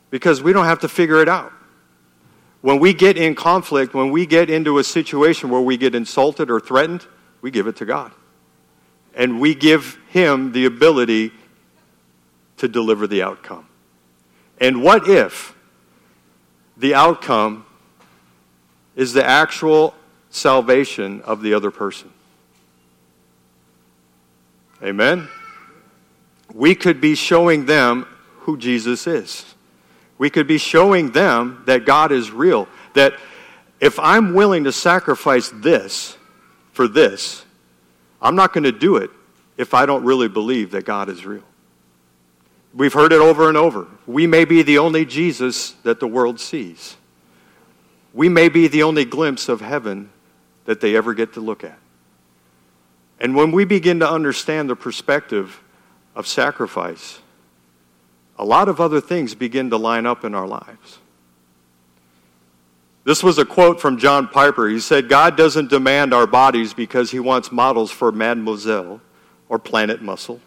because 0.09 0.41
we 0.41 0.51
don't 0.51 0.65
have 0.65 0.79
to 0.79 0.89
figure 0.89 1.21
it 1.21 1.29
out. 1.29 1.53
When 2.61 2.79
we 2.79 2.91
get 2.91 3.17
in 3.17 3.35
conflict, 3.35 3.93
when 3.93 4.09
we 4.09 4.25
get 4.25 4.49
into 4.49 4.79
a 4.79 4.83
situation 4.83 5.51
where 5.51 5.61
we 5.61 5.77
get 5.77 5.93
insulted 5.93 6.49
or 6.49 6.59
threatened, 6.59 7.05
we 7.43 7.51
give 7.51 7.67
it 7.67 7.75
to 7.75 7.85
God. 7.85 8.11
And 9.13 9.39
we 9.39 9.53
give 9.53 9.99
Him 10.09 10.53
the 10.53 10.65
ability 10.65 11.33
to 12.57 12.67
deliver 12.67 13.05
the 13.05 13.21
outcome. 13.21 13.67
And 14.59 14.81
what 14.81 15.07
if 15.07 15.53
the 16.75 16.95
outcome 16.95 17.67
is 18.95 19.13
the 19.13 19.23
actual 19.23 19.93
salvation 20.29 21.21
of 21.21 21.41
the 21.41 21.53
other 21.53 21.71
person? 21.71 22.11
Amen? 24.83 25.27
We 26.53 26.75
could 26.75 27.01
be 27.01 27.15
showing 27.15 27.65
them 27.65 28.05
who 28.41 28.57
Jesus 28.57 29.07
is. 29.07 29.45
We 30.17 30.29
could 30.29 30.47
be 30.47 30.57
showing 30.57 31.11
them 31.11 31.63
that 31.65 31.85
God 31.85 32.11
is 32.11 32.31
real, 32.31 32.67
that 32.93 33.13
if 33.79 33.99
I'm 33.99 34.33
willing 34.33 34.65
to 34.65 34.71
sacrifice 34.71 35.49
this 35.53 36.17
for 36.73 36.87
this, 36.87 37.45
I'm 38.21 38.35
not 38.35 38.53
going 38.53 38.65
to 38.65 38.71
do 38.71 38.97
it 38.97 39.11
if 39.57 39.73
I 39.73 39.85
don't 39.85 40.03
really 40.03 40.27
believe 40.27 40.71
that 40.71 40.85
God 40.85 41.09
is 41.09 41.25
real. 41.25 41.43
We've 42.73 42.93
heard 42.93 43.13
it 43.13 43.19
over 43.19 43.47
and 43.47 43.57
over. 43.57 43.87
We 44.05 44.27
may 44.27 44.45
be 44.45 44.61
the 44.61 44.77
only 44.77 45.05
Jesus 45.05 45.71
that 45.83 45.99
the 45.99 46.07
world 46.07 46.39
sees. 46.39 46.97
We 48.13 48.29
may 48.29 48.49
be 48.49 48.67
the 48.67 48.83
only 48.83 49.05
glimpse 49.05 49.49
of 49.49 49.61
heaven 49.61 50.09
that 50.69 50.82
they 50.82 50.95
ever 50.95 51.15
get 51.15 51.34
to 51.34 51.41
look 51.41 51.63
at. 51.63 51.79
And 53.19 53.36
when 53.36 53.51
we 53.51 53.65
begin 53.65 54.01
to 54.01 54.08
understand 54.08 54.69
the 54.69 54.75
perspective 54.75 55.63
of 56.13 56.27
sacrifice, 56.27 57.17
a 58.38 58.45
lot 58.45 58.69
of 58.69 58.79
other 58.79 59.01
things 59.01 59.34
begin 59.34 59.71
to 59.71 59.77
line 59.77 60.05
up 60.05 60.23
in 60.23 60.36
our 60.36 60.45
lives. 60.45 60.99
This 63.03 63.23
was 63.23 63.39
a 63.39 63.45
quote 63.45 63.82
from 63.82 63.97
John 63.97 64.27
Piper. 64.27 64.69
He 64.69 64.79
said, 64.79 65.10
God 65.10 65.36
doesn't 65.36 65.71
demand 65.71 66.13
our 66.13 66.27
bodies 66.27 66.75
because 66.75 67.10
he 67.10 67.19
wants 67.19 67.51
models 67.51 67.89
for 67.89 68.12
Mademoiselle 68.12 69.01
or 69.49 69.58
Planet 69.58 70.03
Muscle. 70.03 70.39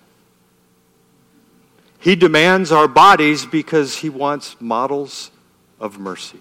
He 1.98 2.14
demands 2.14 2.70
our 2.70 2.86
bodies 2.86 3.44
because 3.44 3.96
he 3.96 4.08
wants 4.08 4.54
models 4.60 5.32
of 5.80 5.98
mercy. 5.98 6.38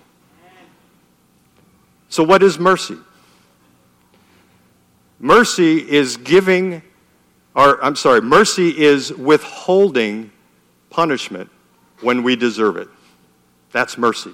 So, 2.09 2.21
what 2.21 2.43
is 2.43 2.59
mercy? 2.59 2.97
Mercy 5.21 5.77
is 5.77 6.17
giving, 6.17 6.81
or 7.55 7.81
I'm 7.83 7.95
sorry, 7.95 8.21
mercy 8.21 8.69
is 8.77 9.13
withholding 9.13 10.31
punishment 10.89 11.49
when 12.01 12.23
we 12.23 12.35
deserve 12.35 12.75
it. 12.75 12.89
That's 13.71 13.97
mercy. 13.97 14.31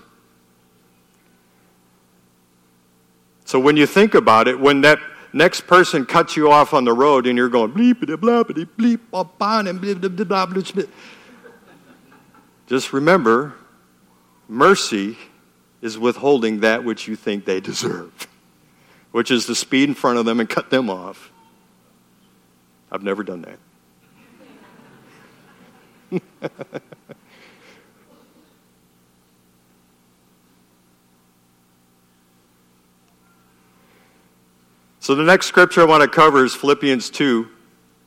So 3.43 3.59
when 3.59 3.77
you 3.77 3.85
think 3.85 4.15
about 4.15 4.47
it, 4.47 4.59
when 4.59 4.81
that 4.81 4.99
next 5.33 5.67
person 5.67 6.05
cuts 6.05 6.35
you 6.35 6.49
off 6.49 6.73
on 6.73 6.85
the 6.85 6.93
road 6.93 7.27
and 7.27 7.37
you're 7.37 7.49
going 7.49 7.71
bleep 7.71 7.99
blah 7.99 8.15
blah 8.15 8.43
bleep 8.43 8.99
blah 9.11 9.23
blah 9.23 10.45
blah 10.45 10.45
blah 10.45 10.83
just 12.65 12.91
remember 12.93 13.53
mercy 14.47 15.17
is 15.81 15.97
withholding 15.97 16.61
that 16.61 16.83
which 16.83 17.07
you 17.07 17.15
think 17.15 17.45
they 17.45 17.59
deserve, 17.59 18.27
which 19.11 19.31
is 19.31 19.45
to 19.45 19.55
speed 19.55 19.89
in 19.89 19.95
front 19.95 20.17
of 20.17 20.25
them 20.25 20.39
and 20.39 20.49
cut 20.49 20.69
them 20.69 20.89
off. 20.89 21.31
I've 22.91 23.03
never 23.03 23.23
done 23.23 23.45
that. 26.11 26.81
So 35.07 35.15
the 35.15 35.23
next 35.23 35.45
scripture 35.45 35.79
I 35.79 35.85
want 35.85 36.03
to 36.03 36.09
cover 36.09 36.43
is 36.43 36.53
Philippians 36.53 37.09
2, 37.11 37.47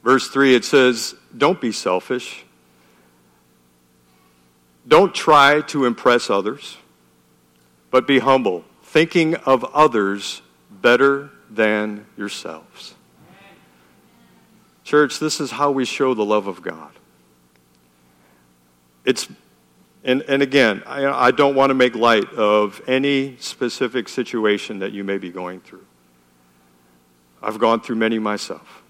verse 0.04 0.28
3. 0.28 0.54
It 0.54 0.66
says, 0.66 1.14
Don't 1.34 1.58
be 1.58 1.72
selfish. 1.72 2.44
Don't 4.86 5.14
try 5.14 5.62
to 5.68 5.86
impress 5.86 6.28
others, 6.28 6.76
but 7.90 8.06
be 8.06 8.18
humble, 8.18 8.66
thinking 8.82 9.34
of 9.34 9.64
others 9.72 10.42
better 10.80 11.30
than 11.50 12.06
yourselves. 12.16 12.94
Church, 14.84 15.18
this 15.18 15.40
is 15.40 15.52
how 15.52 15.70
we 15.70 15.84
show 15.84 16.14
the 16.14 16.24
love 16.24 16.46
of 16.46 16.62
God. 16.62 16.90
It's, 19.04 19.28
and, 20.04 20.22
and 20.22 20.42
again, 20.42 20.82
I, 20.86 21.06
I 21.06 21.30
don't 21.30 21.54
want 21.54 21.70
to 21.70 21.74
make 21.74 21.94
light 21.94 22.32
of 22.32 22.80
any 22.86 23.36
specific 23.38 24.08
situation 24.08 24.80
that 24.80 24.92
you 24.92 25.04
may 25.04 25.18
be 25.18 25.30
going 25.30 25.60
through. 25.60 25.84
I've 27.42 27.58
gone 27.58 27.80
through 27.80 27.96
many 27.96 28.18
myself. 28.18 28.82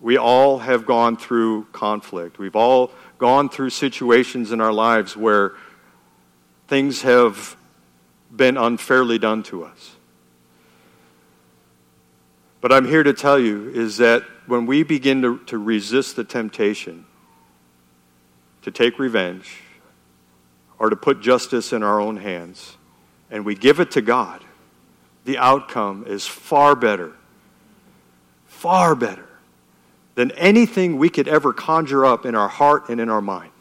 We 0.00 0.16
all 0.16 0.58
have 0.58 0.86
gone 0.86 1.16
through 1.16 1.66
conflict. 1.72 2.38
We've 2.38 2.56
all 2.56 2.92
gone 3.18 3.48
through 3.48 3.70
situations 3.70 4.52
in 4.52 4.60
our 4.60 4.72
lives 4.72 5.16
where 5.16 5.52
things 6.68 7.02
have 7.02 7.56
been 8.34 8.56
unfairly 8.56 9.18
done 9.18 9.42
to 9.44 9.64
us. 9.64 9.96
But 12.60 12.72
I'm 12.72 12.86
here 12.86 13.02
to 13.02 13.12
tell 13.12 13.38
you 13.38 13.70
is 13.70 13.98
that 13.98 14.24
when 14.46 14.66
we 14.66 14.82
begin 14.82 15.22
to, 15.22 15.38
to 15.46 15.58
resist 15.58 16.16
the 16.16 16.24
temptation 16.24 17.04
to 18.62 18.70
take 18.70 18.98
revenge 18.98 19.62
or 20.78 20.90
to 20.90 20.96
put 20.96 21.20
justice 21.20 21.72
in 21.72 21.82
our 21.82 22.00
own 22.00 22.16
hands 22.16 22.76
and 23.30 23.44
we 23.44 23.54
give 23.54 23.78
it 23.78 23.92
to 23.92 24.00
God, 24.00 24.44
the 25.24 25.38
outcome 25.38 26.04
is 26.06 26.26
far 26.26 26.74
better 26.74 27.12
far 28.58 28.96
better 28.96 29.28
than 30.16 30.32
anything 30.32 30.98
we 30.98 31.08
could 31.08 31.28
ever 31.28 31.52
conjure 31.52 32.04
up 32.04 32.26
in 32.26 32.34
our 32.34 32.48
heart 32.48 32.88
and 32.88 33.00
in 33.00 33.08
our 33.08 33.20
mind. 33.22 33.52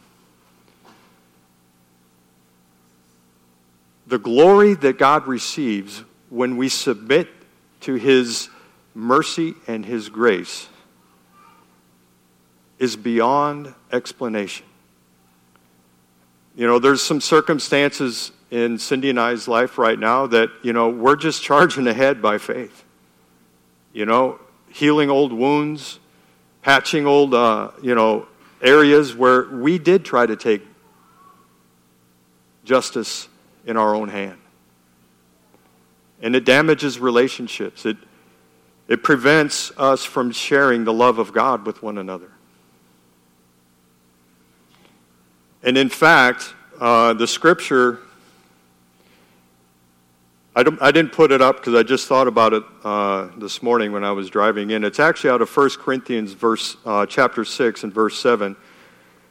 The 4.08 4.18
glory 4.18 4.74
that 4.74 4.98
God 4.98 5.28
receives 5.28 6.04
when 6.30 6.58
we 6.58 6.68
submit 6.68 7.28
to 7.82 7.94
His 7.94 8.50
mercy 8.98 9.54
and 9.68 9.86
His 9.86 10.10
grace 10.10 10.68
is 12.80 12.96
beyond 12.96 13.74
explanation. 13.92 14.66
You 16.56 16.66
know, 16.66 16.80
there's 16.80 17.04
some 17.04 17.22
circumstances 17.22 18.32
in 18.50 18.80
Cindy 18.80 19.12
and 19.12 19.20
I's 19.20 19.48
life 19.48 19.78
right 19.78 19.98
now 20.00 20.26
that, 20.28 20.50
you 20.64 20.74
know, 20.74 20.90
we're 20.90 21.16
just 21.16 21.44
charging 21.44 21.88
ahead 21.88 22.22
by 22.22 22.40
faith. 22.40 22.84
You 23.94 24.06
know, 24.06 24.40
healing 24.70 25.12
old 25.12 25.32
wounds, 25.32 26.00
patching 26.64 27.06
old, 27.06 27.36
uh, 27.36 27.72
you 27.84 27.94
know, 27.94 28.28
areas 28.62 29.16
where 29.16 29.48
we 29.48 29.78
did 29.78 30.06
try 30.06 30.26
to 30.26 30.36
take 30.36 30.64
justice 32.64 33.30
in 33.66 33.78
our 33.78 33.94
own 33.94 34.10
hand. 34.10 34.40
And 36.20 36.36
it 36.36 36.46
damages 36.46 37.00
relationships. 37.00 37.86
It, 37.86 37.98
it 38.88 39.04
prevents 39.04 39.72
us 39.78 40.04
from 40.04 40.32
sharing 40.32 40.84
the 40.84 40.94
love 40.94 41.20
of 41.20 41.34
God 41.34 41.66
with 41.66 41.84
one 41.84 41.98
another. 41.98 42.32
And 45.64 45.78
in 45.78 45.90
fact, 45.90 46.54
uh, 46.80 47.14
the 47.14 47.28
scripture 47.28 48.00
I, 50.58 50.66
I 50.82 50.92
didn't 50.92 51.12
put 51.12 51.32
it 51.32 51.40
up 51.40 51.58
because 51.58 51.76
I 51.76 51.84
just 51.84 52.08
thought 52.08 52.28
about 52.28 52.52
it 52.52 52.64
uh, 52.84 53.28
this 53.38 53.62
morning 53.62 53.92
when 53.92 54.04
I 54.04 54.12
was 54.12 54.28
driving 54.32 54.72
in. 54.72 54.84
It's 54.84 55.00
actually 55.00 55.30
out 55.30 55.44
of 55.44 55.56
1 55.56 55.70
Corinthians 55.78 56.34
verse, 56.34 56.78
uh, 56.84 57.06
chapter 57.06 57.46
6 57.46 57.84
and 57.84 57.94
verse 57.94 58.20
7. 58.20 58.56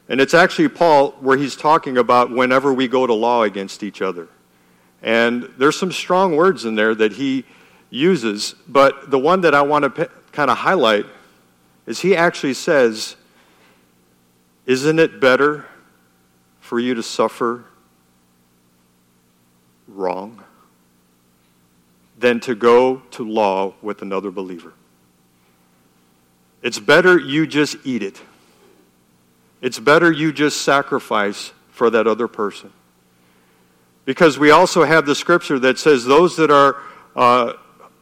And 0.07 0.21
it's 0.21 0.33
actually 0.33 0.69
Paul 0.69 1.11
where 1.19 1.35
he's 1.35 1.57
talking 1.57 1.97
about 1.97 2.31
whenever 2.31 2.73
we 2.73 2.87
go 2.87 3.05
to 3.05 3.13
law 3.13 3.43
against 3.43 3.83
each 3.83 4.01
other. 4.01 4.29
And 5.03 5.51
there's 5.57 5.77
some 5.77 5.91
strong 5.91 6.37
words 6.37 6.63
in 6.63 6.75
there 6.75 6.95
that 6.95 7.11
he 7.11 7.43
uses, 7.89 8.55
but 8.67 9.09
the 9.09 9.19
one 9.19 9.41
that 9.41 9.55
I 9.55 9.61
want 9.61 9.95
to 9.95 10.09
kind 10.31 10.51
of 10.51 10.57
highlight 10.57 11.05
is 11.85 11.99
he 12.01 12.15
actually 12.15 12.53
says, 12.53 13.15
Isn't 14.65 14.99
it 14.99 15.19
better 15.19 15.65
for 16.59 16.79
you 16.79 16.93
to 16.95 17.03
suffer 17.03 17.65
wrong? 19.87 20.43
than 22.17 22.39
to 22.41 22.55
go 22.55 23.01
to 23.11 23.23
law 23.23 23.73
with 23.81 24.01
another 24.01 24.31
believer. 24.31 24.73
It's 26.61 26.79
better 26.79 27.17
you 27.19 27.45
just 27.45 27.77
eat 27.83 28.01
it. 28.01 28.19
It's 29.61 29.79
better 29.79 30.11
you 30.11 30.33
just 30.33 30.61
sacrifice 30.61 31.51
for 31.69 31.89
that 31.91 32.07
other 32.07 32.27
person. 32.27 32.71
Because 34.05 34.39
we 34.39 34.51
also 34.51 34.83
have 34.83 35.05
the 35.05 35.15
scripture 35.15 35.59
that 35.59 35.77
says, 35.77 36.05
Those 36.05 36.37
that 36.37 36.49
are 36.49 36.77
uh, 37.15 37.53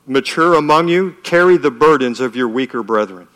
mature 0.06 0.56
among 0.56 0.88
you 0.88 1.16
carry 1.24 1.58
the 1.58 1.72
burdens 1.72 2.20
of 2.20 2.36
your 2.36 2.48
weaker 2.48 2.84
brethren. 2.84 3.28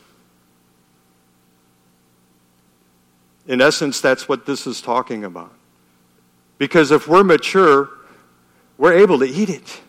In 3.47 3.61
essence, 3.61 3.99
that's 3.99 4.29
what 4.29 4.45
this 4.45 4.67
is 4.67 4.79
talking 4.79 5.23
about. 5.23 5.53
Because 6.57 6.91
if 6.91 7.07
we're 7.07 7.23
mature, 7.23 7.89
we're 8.77 8.93
able 8.93 9.19
to 9.19 9.25
eat 9.25 9.49
it 9.49 9.81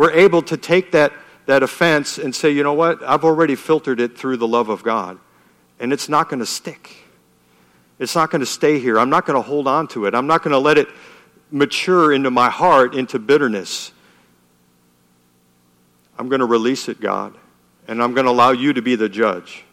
we're 0.00 0.12
able 0.12 0.40
to 0.40 0.56
take 0.56 0.92
that, 0.92 1.12
that 1.44 1.62
offense 1.62 2.16
and 2.16 2.34
say, 2.34 2.50
you 2.50 2.62
know 2.62 2.72
what, 2.72 3.02
I've 3.02 3.22
already 3.22 3.54
filtered 3.54 4.00
it 4.00 4.16
through 4.16 4.38
the 4.38 4.48
love 4.48 4.70
of 4.70 4.82
God, 4.82 5.18
and 5.78 5.92
it's 5.92 6.08
not 6.08 6.30
going 6.30 6.40
to 6.40 6.46
stick. 6.46 6.96
It's 7.98 8.14
not 8.14 8.30
going 8.30 8.40
to 8.40 8.46
stay 8.46 8.78
here. 8.78 8.98
I'm 8.98 9.10
not 9.10 9.26
going 9.26 9.36
to 9.36 9.46
hold 9.46 9.68
on 9.68 9.88
to 9.88 10.06
it. 10.06 10.14
I'm 10.14 10.26
not 10.26 10.42
going 10.42 10.52
to 10.52 10.58
let 10.58 10.78
it 10.78 10.88
mature 11.50 12.14
into 12.14 12.30
my 12.30 12.48
heart 12.48 12.94
into 12.94 13.18
bitterness. 13.18 13.92
I'm 16.20 16.28
going 16.28 16.40
to 16.40 16.46
release 16.46 16.90
it, 16.90 17.00
God, 17.00 17.34
and 17.88 18.02
I'm 18.02 18.12
going 18.12 18.26
to 18.26 18.30
allow 18.30 18.50
you 18.50 18.74
to 18.74 18.82
be 18.82 18.94
the 18.94 19.08
judge. 19.08 19.64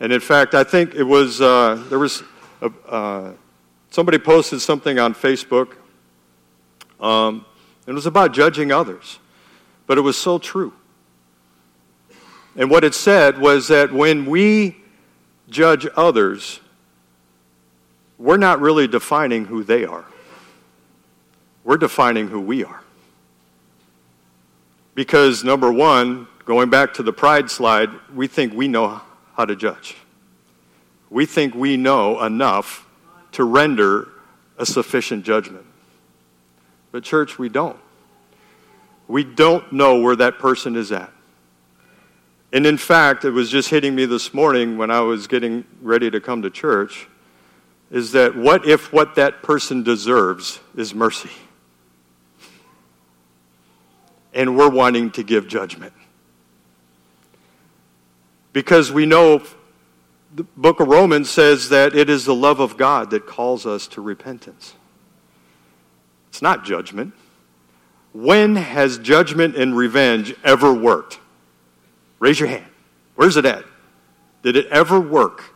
And 0.00 0.10
in 0.10 0.20
fact, 0.20 0.54
I 0.54 0.64
think 0.64 0.94
it 0.94 1.02
was, 1.02 1.42
uh, 1.42 1.84
there 1.90 1.98
was, 1.98 2.22
uh, 2.88 3.32
somebody 3.90 4.16
posted 4.16 4.62
something 4.62 4.98
on 4.98 5.12
Facebook. 5.12 5.74
Um, 6.98 7.44
It 7.86 7.92
was 7.92 8.06
about 8.06 8.32
judging 8.32 8.72
others, 8.72 9.18
but 9.86 9.98
it 9.98 10.00
was 10.00 10.16
so 10.16 10.38
true. 10.38 10.72
And 12.56 12.70
what 12.70 12.82
it 12.82 12.94
said 12.94 13.38
was 13.38 13.68
that 13.68 13.92
when 13.92 14.24
we 14.24 14.74
judge 15.50 15.86
others, 15.96 16.60
we're 18.16 18.38
not 18.38 18.58
really 18.62 18.88
defining 18.88 19.44
who 19.44 19.64
they 19.64 19.84
are. 19.84 20.06
We're 21.62 21.76
defining 21.76 22.28
who 22.28 22.40
we 22.40 22.64
are. 22.64 22.82
Because, 24.98 25.44
number 25.44 25.70
one, 25.70 26.26
going 26.44 26.70
back 26.70 26.94
to 26.94 27.04
the 27.04 27.12
pride 27.12 27.52
slide, 27.52 27.88
we 28.12 28.26
think 28.26 28.52
we 28.52 28.66
know 28.66 29.00
how 29.36 29.44
to 29.44 29.54
judge. 29.54 29.94
We 31.08 31.24
think 31.24 31.54
we 31.54 31.76
know 31.76 32.20
enough 32.20 32.84
to 33.30 33.44
render 33.44 34.08
a 34.58 34.66
sufficient 34.66 35.24
judgment. 35.24 35.64
But, 36.90 37.04
church, 37.04 37.38
we 37.38 37.48
don't. 37.48 37.78
We 39.06 39.22
don't 39.22 39.72
know 39.72 40.00
where 40.00 40.16
that 40.16 40.40
person 40.40 40.74
is 40.74 40.90
at. 40.90 41.12
And 42.52 42.66
in 42.66 42.76
fact, 42.76 43.24
it 43.24 43.30
was 43.30 43.50
just 43.50 43.70
hitting 43.70 43.94
me 43.94 44.04
this 44.04 44.34
morning 44.34 44.78
when 44.78 44.90
I 44.90 45.02
was 45.02 45.28
getting 45.28 45.64
ready 45.80 46.10
to 46.10 46.20
come 46.20 46.42
to 46.42 46.50
church 46.50 47.06
is 47.92 48.10
that 48.10 48.34
what 48.34 48.66
if 48.66 48.92
what 48.92 49.14
that 49.14 49.44
person 49.44 49.84
deserves 49.84 50.58
is 50.74 50.92
mercy? 50.92 51.30
And 54.34 54.56
we're 54.56 54.70
wanting 54.70 55.10
to 55.12 55.22
give 55.22 55.48
judgment. 55.48 55.92
Because 58.52 58.92
we 58.92 59.06
know 59.06 59.42
the 60.34 60.42
book 60.42 60.80
of 60.80 60.88
Romans 60.88 61.30
says 61.30 61.70
that 61.70 61.94
it 61.94 62.10
is 62.10 62.24
the 62.24 62.34
love 62.34 62.60
of 62.60 62.76
God 62.76 63.10
that 63.10 63.26
calls 63.26 63.66
us 63.66 63.86
to 63.88 64.00
repentance. 64.00 64.74
It's 66.28 66.42
not 66.42 66.64
judgment. 66.64 67.14
When 68.12 68.56
has 68.56 68.98
judgment 68.98 69.56
and 69.56 69.76
revenge 69.76 70.34
ever 70.44 70.72
worked? 70.72 71.18
Raise 72.18 72.38
your 72.38 72.48
hand. 72.48 72.66
Where's 73.14 73.36
it 73.36 73.44
at? 73.44 73.64
Did 74.42 74.56
it 74.56 74.66
ever 74.66 75.00
work? 75.00 75.54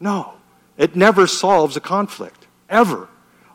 No. 0.00 0.34
It 0.76 0.94
never 0.94 1.26
solves 1.26 1.76
a 1.76 1.80
conflict, 1.80 2.46
ever. 2.68 3.08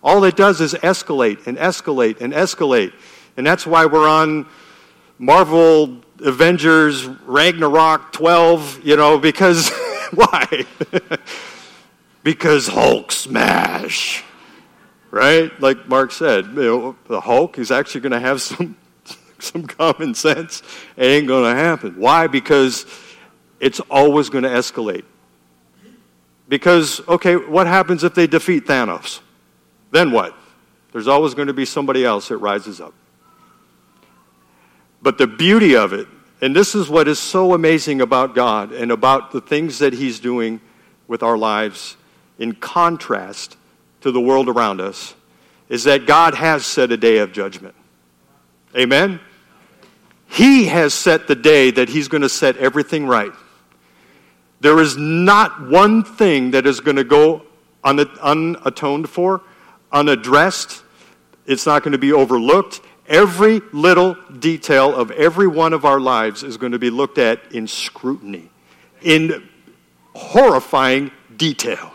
All 0.04 0.24
it 0.26 0.36
does 0.36 0.60
is 0.60 0.74
escalate 0.74 1.48
and 1.48 1.58
escalate 1.58 2.20
and 2.20 2.34
escalate. 2.34 2.94
And 3.38 3.46
that's 3.46 3.66
why 3.66 3.86
we're 3.86 4.08
on 4.08 4.48
Marvel 5.18 6.02
Avengers 6.20 7.06
Ragnarok 7.06 8.12
12, 8.12 8.82
you 8.84 8.96
know, 8.96 9.18
because 9.18 9.70
why? 10.14 10.66
because 12.24 12.68
Hulk 12.68 13.12
smash. 13.12 14.24
Right? 15.12 15.52
Like 15.62 15.88
Mark 15.88 16.12
said, 16.12 16.46
you 16.48 16.64
know, 16.64 16.96
the 17.08 17.22
Hulk 17.22 17.60
is 17.60 17.72
actually 17.72 18.02
going 18.02 18.14
to 18.14 18.20
have 18.20 18.42
some 18.42 18.78
some 19.40 19.68
common 19.68 20.14
sense. 20.14 20.64
It 20.96 21.06
ain't 21.06 21.28
going 21.28 21.54
to 21.54 21.60
happen. 21.60 21.96
Why? 21.98 22.28
Because 22.28 22.86
it's 23.60 23.80
always 23.82 24.30
going 24.30 24.46
to 24.46 24.50
escalate. 24.50 25.04
Because, 26.48 27.02
okay, 27.08 27.36
what 27.36 27.68
happens 27.68 28.04
if 28.04 28.16
they 28.16 28.28
defeat 28.28 28.66
Thanos? 28.66 29.20
Then 29.92 30.12
what? 30.12 30.36
There's 30.92 31.08
always 31.08 31.34
going 31.34 31.48
to 31.48 31.54
be 31.54 31.66
somebody 31.66 32.06
else 32.06 32.30
that 32.30 32.38
rises 32.38 32.80
up. 32.80 32.94
But 35.04 35.18
the 35.18 35.28
beauty 35.28 35.76
of 35.76 35.92
it, 35.92 36.08
and 36.42 36.56
this 36.56 36.74
is 36.74 36.90
what 36.90 37.10
is 37.10 37.20
so 37.20 37.54
amazing 37.54 38.00
about 38.00 38.34
God 38.34 38.72
and 38.72 38.92
about 38.92 39.34
the 39.34 39.42
things 39.42 39.80
that 39.80 39.94
He's 39.94 40.20
doing 40.20 40.62
with 41.08 41.22
our 41.22 41.38
lives 41.38 41.98
in 42.40 42.54
contrast 42.54 43.58
to 44.02 44.12
the 44.12 44.22
world 44.22 44.48
around 44.48 44.80
us, 44.80 45.14
is 45.68 45.84
that 45.84 46.06
God 46.06 46.34
has 46.34 46.66
set 46.66 46.92
a 46.92 46.98
day 46.98 47.18
of 47.18 47.34
judgment. 47.34 47.76
Amen? 48.76 49.20
He 50.28 50.66
has 50.66 50.94
set 50.94 51.28
the 51.28 51.36
day 51.36 51.70
that 51.72 51.90
He's 51.90 52.08
going 52.08 52.22
to 52.22 52.30
set 52.30 52.56
everything 52.58 53.06
right. 53.06 53.34
There 54.62 54.80
is 54.80 54.96
not 54.98 55.68
one 55.68 56.06
thing 56.06 56.52
that 56.52 56.66
is 56.66 56.80
going 56.80 56.96
to 56.96 57.04
go 57.04 57.44
unatoned 57.84 59.10
for, 59.10 59.42
unaddressed. 59.92 60.82
It's 61.46 61.66
not 61.66 61.84
going 61.84 61.92
to 61.92 61.98
be 61.98 62.14
overlooked. 62.14 62.80
Every 63.14 63.62
little 63.72 64.18
detail 64.40 64.96
of 64.96 65.12
every 65.12 65.48
one 65.48 65.74
of 65.74 65.86
our 65.86 66.00
lives 66.00 66.42
is 66.42 66.58
going 66.58 66.72
to 66.72 66.80
be 66.80 66.90
looked 66.90 67.20
at 67.20 67.52
in 67.52 67.68
scrutiny, 67.68 68.50
in 69.04 69.48
horrifying 70.16 71.12
detail. 71.38 71.94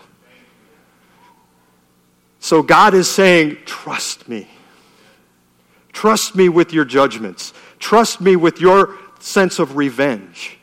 So 2.38 2.62
God 2.62 2.94
is 2.94 3.10
saying, 3.10 3.58
Trust 3.66 4.28
me. 4.28 4.46
Trust 5.92 6.36
me 6.36 6.48
with 6.48 6.72
your 6.72 6.84
judgments. 6.84 7.52
Trust 7.80 8.20
me 8.20 8.36
with 8.36 8.60
your 8.60 8.96
sense 9.18 9.58
of 9.58 9.76
revenge. 9.76 10.56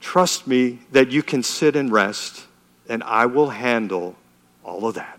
Trust 0.00 0.46
me 0.46 0.80
that 0.92 1.10
you 1.10 1.22
can 1.22 1.42
sit 1.42 1.76
and 1.76 1.90
rest, 1.90 2.44
and 2.90 3.02
I 3.04 3.24
will 3.24 3.48
handle 3.48 4.16
all 4.62 4.86
of 4.86 4.96
that. 4.96 5.18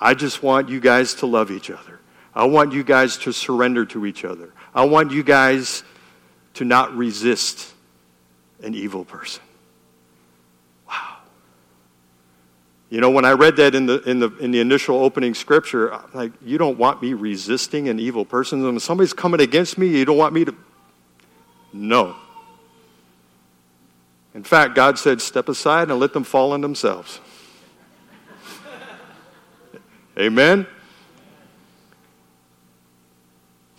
I 0.00 0.14
just 0.14 0.42
want 0.42 0.68
you 0.68 0.80
guys 0.80 1.14
to 1.14 1.26
love 1.26 1.52
each 1.52 1.70
other. 1.70 2.00
I 2.34 2.44
want 2.44 2.72
you 2.72 2.82
guys 2.82 3.18
to 3.18 3.32
surrender 3.32 3.84
to 3.86 4.06
each 4.06 4.24
other. 4.24 4.52
I 4.74 4.84
want 4.86 5.12
you 5.12 5.22
guys 5.22 5.84
to 6.54 6.64
not 6.64 6.96
resist 6.96 7.72
an 8.62 8.74
evil 8.74 9.04
person. 9.04 9.42
Wow. 10.88 11.18
You 12.90 13.00
know, 13.00 13.10
when 13.10 13.24
I 13.24 13.32
read 13.32 13.56
that 13.56 13.74
in 13.74 13.86
the, 13.86 14.02
in 14.02 14.18
the, 14.18 14.36
in 14.38 14.50
the 14.50 14.60
initial 14.60 14.96
opening 14.96 15.34
scripture, 15.34 15.92
I'm 15.94 16.10
like, 16.12 16.32
you 16.44 16.58
don't 16.58 16.78
want 16.78 17.00
me 17.02 17.12
resisting 17.12 17.88
an 17.88 18.00
evil 18.00 18.24
person? 18.24 18.62
When 18.62 18.80
somebody's 18.80 19.12
coming 19.12 19.40
against 19.40 19.78
me, 19.78 19.88
you 19.88 20.04
don't 20.04 20.16
want 20.16 20.34
me 20.34 20.44
to. 20.44 20.54
No. 21.72 22.16
In 24.34 24.42
fact, 24.42 24.74
God 24.74 24.98
said, 24.98 25.20
step 25.20 25.48
aside 25.48 25.90
and 25.90 26.00
let 26.00 26.12
them 26.12 26.24
fall 26.24 26.52
on 26.52 26.60
themselves. 26.60 27.20
Amen? 30.18 30.66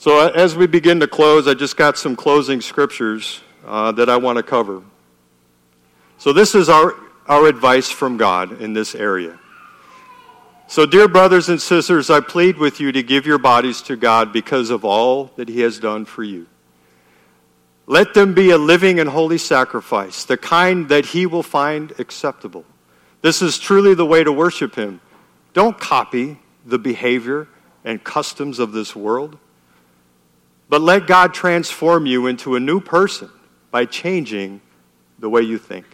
So, 0.05 0.27
as 0.27 0.55
we 0.55 0.67
begin 0.67 0.99
to 0.99 1.07
close, 1.07 1.47
I 1.47 1.55
just 1.55 1.77
got 1.77 1.97
some 1.97 2.15
closing 2.15 2.61
scriptures 2.61 3.41
uh, 3.65 3.91
that 3.93 4.07
I 4.07 4.17
want 4.17 4.37
to 4.37 4.43
cover. 4.43 4.83
So, 6.19 6.31
this 6.31 6.53
is 6.53 6.69
our, 6.69 6.93
our 7.25 7.47
advice 7.47 7.89
from 7.89 8.15
God 8.15 8.61
in 8.61 8.73
this 8.73 8.93
area. 8.93 9.39
So, 10.67 10.85
dear 10.85 11.07
brothers 11.07 11.49
and 11.49 11.59
sisters, 11.59 12.11
I 12.11 12.19
plead 12.19 12.59
with 12.59 12.79
you 12.79 12.91
to 12.91 13.01
give 13.01 13.25
your 13.25 13.39
bodies 13.39 13.81
to 13.81 13.95
God 13.95 14.31
because 14.31 14.69
of 14.69 14.85
all 14.85 15.31
that 15.37 15.49
He 15.49 15.61
has 15.61 15.79
done 15.79 16.05
for 16.05 16.23
you. 16.23 16.45
Let 17.87 18.13
them 18.13 18.35
be 18.35 18.51
a 18.51 18.59
living 18.59 18.99
and 18.99 19.09
holy 19.09 19.39
sacrifice, 19.39 20.23
the 20.23 20.37
kind 20.37 20.87
that 20.89 21.07
he 21.07 21.25
will 21.25 21.41
find 21.41 21.91
acceptable. 21.97 22.63
This 23.23 23.41
is 23.41 23.57
truly 23.57 23.95
the 23.95 24.05
way 24.05 24.23
to 24.23 24.31
worship 24.31 24.75
him. 24.75 25.01
Don't 25.53 25.79
copy 25.79 26.37
the 26.63 26.77
behavior 26.77 27.47
and 27.83 28.03
customs 28.03 28.59
of 28.59 28.71
this 28.71 28.95
world, 28.95 29.39
but 30.69 30.81
let 30.81 31.07
God 31.07 31.33
transform 31.33 32.05
you 32.05 32.27
into 32.27 32.55
a 32.55 32.59
new 32.59 32.79
person 32.79 33.29
by 33.71 33.85
changing 33.85 34.61
the 35.19 35.29
way 35.29 35.41
you 35.41 35.57
think. 35.57 35.85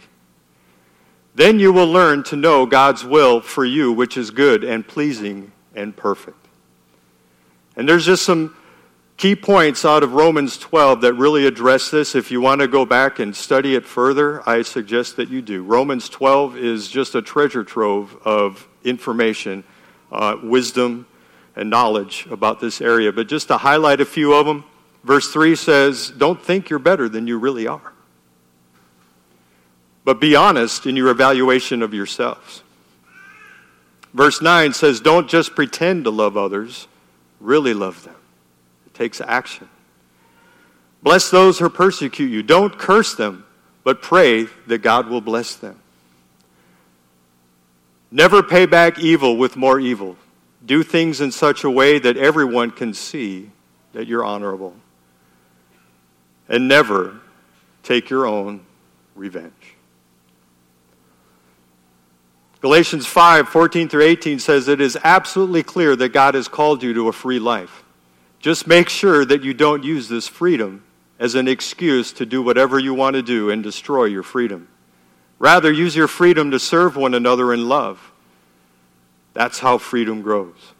Then 1.34 1.58
you 1.58 1.72
will 1.72 1.86
learn 1.86 2.22
to 2.24 2.36
know 2.36 2.66
God's 2.66 3.04
will 3.04 3.40
for 3.40 3.64
you, 3.64 3.92
which 3.92 4.16
is 4.16 4.30
good 4.30 4.64
and 4.64 4.86
pleasing 4.86 5.52
and 5.74 5.96
perfect. 5.96 6.36
And 7.76 7.88
there's 7.88 8.04
just 8.04 8.24
some 8.24 8.54
key 9.16 9.34
points 9.34 9.84
out 9.84 10.02
of 10.02 10.12
Romans 10.12 10.58
12 10.58 11.02
that 11.02 11.14
really 11.14 11.46
address 11.46 11.90
this. 11.90 12.14
If 12.14 12.30
you 12.30 12.40
want 12.40 12.60
to 12.60 12.68
go 12.68 12.84
back 12.84 13.18
and 13.18 13.34
study 13.34 13.74
it 13.74 13.86
further, 13.86 14.46
I 14.48 14.62
suggest 14.62 15.16
that 15.16 15.28
you 15.28 15.40
do. 15.40 15.62
Romans 15.62 16.08
12 16.08 16.56
is 16.56 16.88
just 16.88 17.14
a 17.14 17.22
treasure 17.22 17.64
trove 17.64 18.16
of 18.24 18.68
information, 18.84 19.64
uh, 20.10 20.36
wisdom, 20.42 21.06
and 21.56 21.68
knowledge 21.70 22.26
about 22.30 22.60
this 22.60 22.80
area. 22.80 23.12
But 23.12 23.28
just 23.28 23.48
to 23.48 23.56
highlight 23.56 24.00
a 24.00 24.04
few 24.04 24.34
of 24.34 24.46
them, 24.46 24.64
verse 25.04 25.32
3 25.32 25.54
says, 25.56 26.10
Don't 26.10 26.42
think 26.42 26.70
you're 26.70 26.78
better 26.78 27.08
than 27.08 27.26
you 27.26 27.38
really 27.38 27.66
are. 27.66 27.92
But 30.04 30.20
be 30.20 30.34
honest 30.34 30.86
in 30.86 30.96
your 30.96 31.08
evaluation 31.10 31.82
of 31.82 31.94
yourselves. 31.94 32.62
Verse 34.14 34.42
9 34.42 34.72
says, 34.72 35.00
Don't 35.00 35.28
just 35.28 35.54
pretend 35.54 36.04
to 36.04 36.10
love 36.10 36.36
others, 36.36 36.88
really 37.40 37.74
love 37.74 38.04
them 38.04 38.16
It 38.86 38.94
takes 38.94 39.20
action. 39.20 39.68
Bless 41.02 41.30
those 41.30 41.58
who 41.58 41.68
persecute 41.68 42.28
you. 42.28 42.42
Don't 42.42 42.78
curse 42.78 43.14
them, 43.14 43.44
but 43.82 44.02
pray 44.02 44.46
that 44.66 44.78
God 44.78 45.08
will 45.08 45.20
bless 45.20 45.56
them. 45.56 45.80
Never 48.10 48.42
pay 48.42 48.66
back 48.66 48.98
evil 48.98 49.36
with 49.36 49.56
more 49.56 49.80
evil. 49.80 50.16
Do 50.64 50.82
things 50.82 51.20
in 51.20 51.32
such 51.32 51.64
a 51.64 51.70
way 51.70 51.98
that 51.98 52.16
everyone 52.16 52.70
can 52.70 52.94
see 52.94 53.50
that 53.92 54.06
you're 54.06 54.24
honorable. 54.24 54.74
And 56.48 56.68
never 56.68 57.20
take 57.82 58.10
your 58.10 58.26
own 58.26 58.64
revenge. 59.14 59.74
Galatians 62.60 63.06
5 63.06 63.48
14 63.48 63.88
through 63.88 64.04
18 64.04 64.38
says 64.38 64.68
it 64.68 64.80
is 64.80 64.96
absolutely 65.02 65.64
clear 65.64 65.96
that 65.96 66.10
God 66.10 66.34
has 66.34 66.46
called 66.46 66.82
you 66.82 66.94
to 66.94 67.08
a 67.08 67.12
free 67.12 67.40
life. 67.40 67.82
Just 68.38 68.68
make 68.68 68.88
sure 68.88 69.24
that 69.24 69.42
you 69.42 69.52
don't 69.52 69.82
use 69.82 70.08
this 70.08 70.28
freedom 70.28 70.84
as 71.18 71.34
an 71.34 71.48
excuse 71.48 72.12
to 72.12 72.26
do 72.26 72.40
whatever 72.40 72.78
you 72.78 72.94
want 72.94 73.14
to 73.14 73.22
do 73.22 73.50
and 73.50 73.62
destroy 73.62 74.04
your 74.04 74.22
freedom. 74.22 74.68
Rather, 75.38 75.72
use 75.72 75.96
your 75.96 76.06
freedom 76.06 76.52
to 76.52 76.58
serve 76.60 76.96
one 76.96 77.14
another 77.14 77.52
in 77.52 77.68
love. 77.68 78.11
That's 79.34 79.58
how 79.58 79.78
freedom 79.78 80.22
grows. 80.22 80.72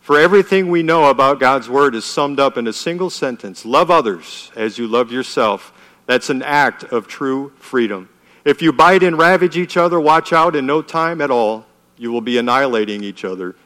For 0.00 0.18
everything 0.18 0.70
we 0.70 0.82
know 0.82 1.10
about 1.10 1.40
God's 1.40 1.68
Word 1.68 1.94
is 1.94 2.04
summed 2.04 2.38
up 2.38 2.56
in 2.56 2.66
a 2.66 2.72
single 2.72 3.10
sentence 3.10 3.64
love 3.64 3.90
others 3.90 4.52
as 4.54 4.78
you 4.78 4.86
love 4.86 5.10
yourself. 5.10 5.72
That's 6.06 6.30
an 6.30 6.42
act 6.42 6.84
of 6.84 7.08
true 7.08 7.52
freedom. 7.58 8.08
If 8.44 8.62
you 8.62 8.72
bite 8.72 9.02
and 9.02 9.18
ravage 9.18 9.56
each 9.56 9.76
other, 9.76 9.98
watch 9.98 10.32
out, 10.32 10.54
in 10.54 10.66
no 10.66 10.80
time 10.80 11.20
at 11.20 11.32
all, 11.32 11.66
you 11.96 12.12
will 12.12 12.20
be 12.20 12.38
annihilating 12.38 13.02
each 13.02 13.24
other. 13.24 13.56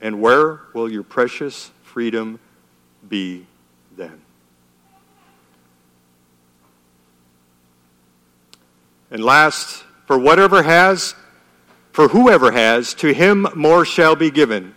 And 0.00 0.20
where 0.20 0.60
will 0.72 0.90
your 0.90 1.02
precious 1.02 1.72
freedom 1.82 2.38
be 3.08 3.46
then? 3.96 4.20
And 9.10 9.24
last, 9.24 9.82
for 10.06 10.16
whatever 10.16 10.62
has, 10.62 11.16
for 12.00 12.08
whoever 12.08 12.50
has, 12.50 12.94
to 12.94 13.12
him 13.12 13.46
more 13.54 13.84
shall 13.84 14.16
be 14.16 14.30
given, 14.30 14.74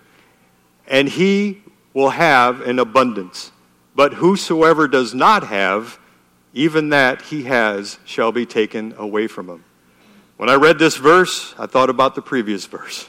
and 0.90 1.08
he 1.08 1.62
will 1.94 2.10
have 2.10 2.60
an 2.60 2.80
abundance. 2.80 3.54
But 3.96 4.16
whosoever 4.16 4.90
does 4.90 5.14
not 5.14 5.48
have, 5.48 5.98
even 6.54 6.90
that 6.90 7.22
he 7.22 7.44
has 7.44 7.98
shall 8.04 8.34
be 8.34 8.46
taken 8.46 8.94
away 8.98 9.28
from 9.28 9.48
him. 9.48 9.64
When 10.36 10.50
I 10.50 10.56
read 10.56 10.80
this 10.80 10.98
verse, 10.98 11.56
I 11.58 11.66
thought 11.66 11.90
about 11.90 12.14
the 12.14 12.22
previous 12.22 12.66
verse. 12.66 13.08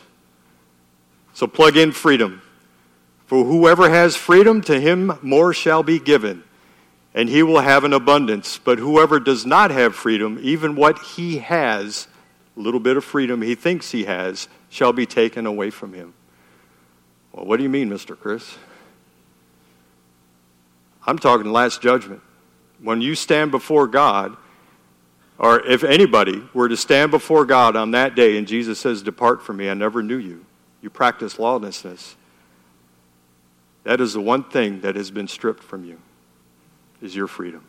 So 1.33 1.49
plug 1.49 1.77
in 1.77 1.91
freedom. 1.91 2.41
For 3.27 3.45
whoever 3.45 3.91
has 3.91 4.15
freedom, 4.15 4.61
to 4.61 4.81
him 4.81 5.19
more 5.23 5.53
shall 5.53 5.83
be 5.83 5.99
given, 5.99 6.45
and 7.15 7.29
he 7.29 7.43
will 7.43 7.59
have 7.59 7.83
an 7.83 7.93
abundance. 7.93 8.61
But 8.63 8.79
whoever 8.79 9.19
does 9.19 9.45
not 9.45 9.73
have 9.73 9.97
freedom, 9.97 10.39
even 10.41 10.77
what 10.77 11.01
he 11.01 11.39
has, 11.39 12.07
little 12.61 12.81
bit 12.81 12.97
of 12.97 13.05
freedom 13.05 13.43
he 13.43 13.55
thinks 13.55 13.91
he 13.91 14.05
has, 14.05 14.49
shall 14.69 14.93
be 14.93 15.07
taken 15.07 15.47
away 15.47 15.71
from 15.71 15.93
him. 15.93 16.15
Well, 17.33 17.47
what 17.47 17.57
do 17.57 17.63
you 17.63 17.69
mean, 17.69 17.91
Mr. 17.91 18.19
Chris? 18.19 18.57
I'm 21.07 21.19
talking 21.19 21.51
last 21.51 21.83
judgment. 21.83 22.21
When 22.81 23.01
you 23.01 23.15
stand 23.15 23.51
before 23.51 23.87
God, 23.87 24.37
or 25.39 25.65
if 25.67 25.83
anybody 25.83 26.43
were 26.55 26.69
to 26.69 26.77
stand 26.77 27.11
before 27.11 27.45
God 27.45 27.77
on 27.77 27.91
that 27.91 28.15
day 28.15 28.39
and 28.39 28.47
Jesus 28.47 28.79
says, 28.79 29.03
Depart 29.03 29.43
from 29.43 29.57
me, 29.57 29.69
I 29.69 29.75
never 29.75 30.03
knew 30.03 30.17
you. 30.17 30.45
You 30.81 30.91
practice 30.91 31.39
lawlessness. 31.39 32.17
That 33.83 34.01
is 34.01 34.15
the 34.15 34.21
one 34.21 34.45
thing 34.45 34.81
that 34.83 34.97
has 34.97 35.11
been 35.11 35.29
stripped 35.29 35.63
from 35.63 35.85
you, 35.85 35.99
is 37.03 37.15
your 37.15 37.27
freedom. 37.27 37.65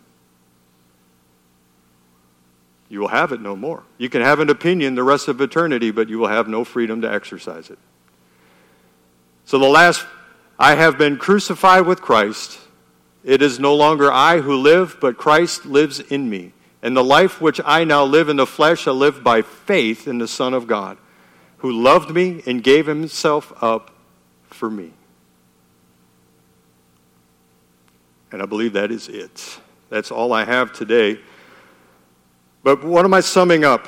You 2.89 2.99
will 2.99 3.07
have 3.07 3.31
it 3.31 3.41
no 3.41 3.55
more. 3.55 3.83
You 3.97 4.09
can 4.09 4.21
have 4.21 4.39
an 4.39 4.49
opinion 4.49 4.95
the 4.95 5.03
rest 5.03 5.27
of 5.27 5.41
eternity, 5.41 5.91
but 5.91 6.09
you 6.09 6.19
will 6.19 6.27
have 6.27 6.47
no 6.47 6.63
freedom 6.63 7.01
to 7.01 7.11
exercise 7.11 7.69
it. 7.69 7.79
So 9.45 9.59
the 9.59 9.67
last, 9.67 10.05
I 10.59 10.75
have 10.75 10.97
been 10.97 11.17
crucified 11.17 11.85
with 11.85 12.01
Christ. 12.01 12.59
It 13.23 13.41
is 13.41 13.59
no 13.59 13.75
longer 13.75 14.11
I 14.11 14.39
who 14.39 14.55
live, 14.55 14.97
but 15.01 15.17
Christ 15.17 15.65
lives 15.65 15.99
in 15.99 16.29
me. 16.29 16.53
And 16.81 16.95
the 16.95 17.03
life 17.03 17.41
which 17.41 17.59
I 17.65 17.83
now 17.83 18.03
live 18.03 18.29
in 18.29 18.37
the 18.37 18.45
flesh, 18.45 18.87
I 18.87 18.91
live 18.91 19.23
by 19.23 19.41
faith 19.41 20.07
in 20.07 20.19
the 20.19 20.27
Son 20.27 20.53
of 20.53 20.67
God, 20.67 20.99
who 21.57 21.71
loved 21.71 22.11
me 22.11 22.43
and 22.45 22.63
gave 22.63 22.85
himself 22.85 23.51
up 23.63 23.91
for 24.49 24.69
me. 24.69 24.91
And 28.31 28.41
I 28.41 28.45
believe 28.45 28.73
that 28.73 28.91
is 28.91 29.07
it. 29.07 29.59
That's 29.89 30.11
all 30.11 30.33
I 30.33 30.45
have 30.45 30.73
today. 30.73 31.19
But 32.65 32.83
what 32.83 33.05
am 33.05 33.13
I 33.13 33.19
summing 33.19 33.63
up? 33.63 33.87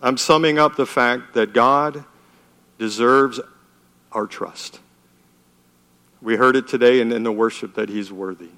I'm 0.00 0.18
summing 0.18 0.56
up 0.56 0.76
the 0.76 0.86
fact 0.86 1.34
that 1.34 1.52
God 1.52 2.04
deserves 2.78 3.40
our 4.12 4.28
trust. 4.28 4.78
We 6.22 6.36
heard 6.36 6.54
it 6.54 6.68
today 6.68 7.00
in, 7.00 7.10
in 7.10 7.24
the 7.24 7.32
worship 7.32 7.74
that 7.74 7.88
He's 7.88 8.12
worthy. 8.12 8.50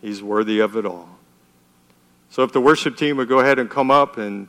He's 0.00 0.22
worthy 0.22 0.60
of 0.60 0.76
it 0.76 0.86
all. 0.86 1.08
So 2.30 2.44
if 2.44 2.52
the 2.52 2.60
worship 2.60 2.96
team 2.96 3.16
would 3.16 3.28
go 3.28 3.40
ahead 3.40 3.58
and 3.58 3.68
come 3.68 3.90
up, 3.90 4.18
and 4.18 4.46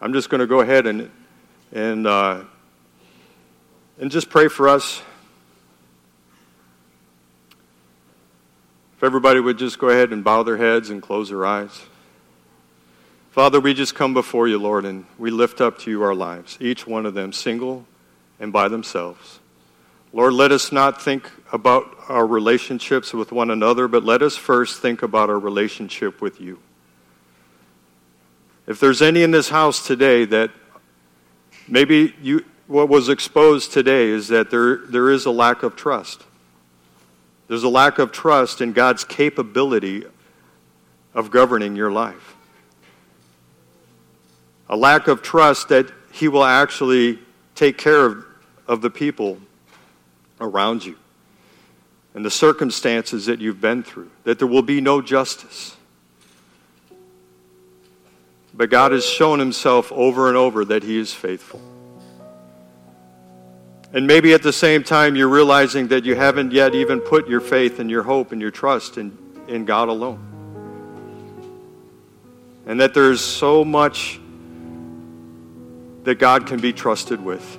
I'm 0.00 0.12
just 0.12 0.28
going 0.28 0.40
to 0.40 0.46
go 0.48 0.62
ahead 0.62 0.88
and 0.88 1.12
and 1.70 2.08
uh, 2.08 2.42
and 4.00 4.10
just 4.10 4.28
pray 4.30 4.48
for 4.48 4.68
us. 4.68 5.00
If 8.96 9.04
everybody 9.04 9.38
would 9.38 9.58
just 9.58 9.78
go 9.78 9.90
ahead 9.90 10.12
and 10.12 10.24
bow 10.24 10.42
their 10.42 10.56
heads 10.56 10.90
and 10.90 11.00
close 11.00 11.28
their 11.28 11.46
eyes. 11.46 11.82
Father, 13.32 13.60
we 13.60 13.72
just 13.72 13.94
come 13.94 14.12
before 14.12 14.46
you, 14.46 14.58
Lord, 14.58 14.84
and 14.84 15.06
we 15.16 15.30
lift 15.30 15.62
up 15.62 15.78
to 15.78 15.90
you 15.90 16.02
our 16.02 16.14
lives, 16.14 16.58
each 16.60 16.86
one 16.86 17.06
of 17.06 17.14
them 17.14 17.32
single 17.32 17.86
and 18.38 18.52
by 18.52 18.68
themselves. 18.68 19.40
Lord, 20.12 20.34
let 20.34 20.52
us 20.52 20.70
not 20.70 21.00
think 21.00 21.30
about 21.50 21.96
our 22.10 22.26
relationships 22.26 23.14
with 23.14 23.32
one 23.32 23.50
another, 23.50 23.88
but 23.88 24.04
let 24.04 24.20
us 24.20 24.36
first 24.36 24.82
think 24.82 25.00
about 25.02 25.30
our 25.30 25.38
relationship 25.38 26.20
with 26.20 26.42
you. 26.42 26.58
If 28.66 28.78
there's 28.78 29.00
any 29.00 29.22
in 29.22 29.30
this 29.30 29.48
house 29.48 29.86
today 29.86 30.26
that 30.26 30.50
maybe 31.66 32.14
you, 32.20 32.44
what 32.66 32.90
was 32.90 33.08
exposed 33.08 33.72
today 33.72 34.08
is 34.08 34.28
that 34.28 34.50
there, 34.50 34.76
there 34.76 35.08
is 35.08 35.24
a 35.24 35.30
lack 35.30 35.62
of 35.62 35.74
trust. 35.74 36.22
There's 37.48 37.64
a 37.64 37.70
lack 37.70 37.98
of 37.98 38.12
trust 38.12 38.60
in 38.60 38.74
God's 38.74 39.04
capability 39.04 40.04
of 41.14 41.30
governing 41.30 41.76
your 41.76 41.90
life. 41.90 42.36
A 44.72 44.76
lack 44.76 45.06
of 45.06 45.20
trust 45.20 45.68
that 45.68 45.92
He 46.12 46.28
will 46.28 46.44
actually 46.44 47.18
take 47.54 47.76
care 47.76 48.06
of, 48.06 48.24
of 48.66 48.80
the 48.80 48.88
people 48.88 49.36
around 50.40 50.82
you 50.82 50.96
and 52.14 52.24
the 52.24 52.30
circumstances 52.30 53.26
that 53.26 53.38
you've 53.38 53.60
been 53.60 53.82
through, 53.82 54.10
that 54.24 54.38
there 54.38 54.48
will 54.48 54.62
be 54.62 54.80
no 54.80 55.02
justice. 55.02 55.76
But 58.54 58.70
God 58.70 58.92
has 58.92 59.04
shown 59.04 59.38
himself 59.38 59.92
over 59.92 60.28
and 60.28 60.38
over 60.38 60.64
that 60.64 60.82
he 60.82 60.98
is 60.98 61.12
faithful. 61.12 61.60
And 63.92 64.06
maybe 64.06 64.32
at 64.32 64.42
the 64.42 64.54
same 64.54 64.84
time, 64.84 65.16
you're 65.16 65.28
realizing 65.28 65.88
that 65.88 66.06
you 66.06 66.14
haven't 66.14 66.50
yet 66.50 66.74
even 66.74 67.00
put 67.00 67.28
your 67.28 67.40
faith 67.40 67.78
and 67.78 67.90
your 67.90 68.04
hope 68.04 68.32
and 68.32 68.40
your 68.40 68.50
trust 68.50 68.96
in, 68.96 69.18
in 69.48 69.66
God 69.66 69.90
alone. 69.90 70.18
And 72.66 72.80
that 72.80 72.94
there's 72.94 73.20
so 73.20 73.66
much 73.66 74.18
that 76.04 76.18
God 76.18 76.46
can 76.46 76.60
be 76.60 76.72
trusted 76.72 77.24
with. 77.24 77.58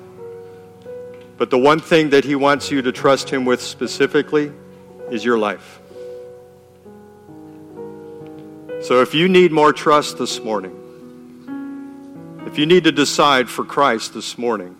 But 1.37 1.49
the 1.49 1.57
one 1.57 1.79
thing 1.79 2.11
that 2.11 2.23
He 2.25 2.35
wants 2.35 2.71
you 2.71 2.81
to 2.81 2.91
trust 2.91 3.29
Him 3.29 3.45
with 3.45 3.61
specifically 3.61 4.51
is 5.09 5.23
your 5.23 5.37
life. 5.37 5.79
So 8.81 9.01
if 9.01 9.13
you 9.13 9.29
need 9.29 9.51
more 9.51 9.71
trust 9.71 10.17
this 10.17 10.41
morning, 10.41 10.79
if 12.45 12.57
you 12.59 12.65
need 12.65 12.83
to 12.83 12.91
decide 12.91 13.49
for 13.49 13.63
Christ 13.63 14.13
this 14.13 14.37
morning, 14.37 14.75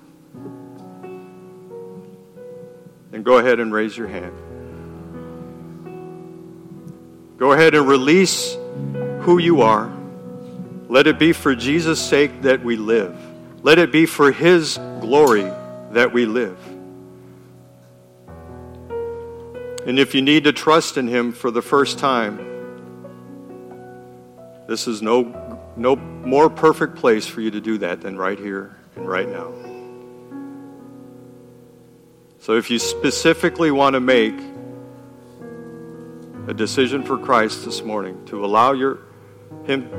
then 3.11 3.23
go 3.23 3.37
ahead 3.37 3.59
and 3.59 3.73
raise 3.73 3.97
your 3.97 4.07
hand. 4.07 4.33
Go 7.37 7.53
ahead 7.53 7.75
and 7.75 7.87
release 7.87 8.57
who 9.21 9.37
you 9.37 9.61
are. 9.61 9.91
Let 10.89 11.07
it 11.07 11.17
be 11.17 11.33
for 11.33 11.55
Jesus' 11.55 11.99
sake 11.99 12.43
that 12.43 12.63
we 12.63 12.75
live. 12.75 13.17
Let 13.63 13.79
it 13.79 13.93
be 13.93 14.05
for 14.05 14.31
His 14.33 14.77
glory 14.99 15.49
that 15.91 16.11
we 16.11 16.25
live. 16.25 16.59
And 19.87 19.97
if 19.97 20.13
you 20.13 20.21
need 20.21 20.43
to 20.43 20.51
trust 20.51 20.97
in 20.97 21.07
Him 21.07 21.31
for 21.31 21.49
the 21.49 21.61
first 21.61 21.97
time, 21.97 22.37
this 24.67 24.85
is 24.85 25.01
no, 25.01 25.71
no 25.77 25.95
more 25.95 26.49
perfect 26.49 26.97
place 26.97 27.25
for 27.25 27.39
you 27.39 27.51
to 27.51 27.61
do 27.61 27.77
that 27.79 28.01
than 28.01 28.17
right 28.17 28.37
here 28.37 28.75
and 28.97 29.07
right 29.07 29.29
now. 29.29 29.53
So 32.39 32.57
if 32.57 32.69
you 32.69 32.79
specifically 32.79 33.71
want 33.71 33.93
to 33.93 34.01
make 34.01 34.35
a 36.47 36.53
decision 36.53 37.03
for 37.03 37.17
Christ 37.17 37.63
this 37.63 37.81
morning, 37.81 38.25
to 38.25 38.43
allow 38.43 38.73
your, 38.73 38.99
Him 39.63 39.89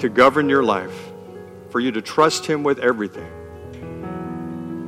to 0.00 0.08
govern 0.08 0.48
your 0.48 0.64
life, 0.64 1.11
for 1.72 1.80
you 1.80 1.90
to 1.90 2.02
trust 2.02 2.44
Him 2.44 2.62
with 2.62 2.78
everything, 2.80 3.32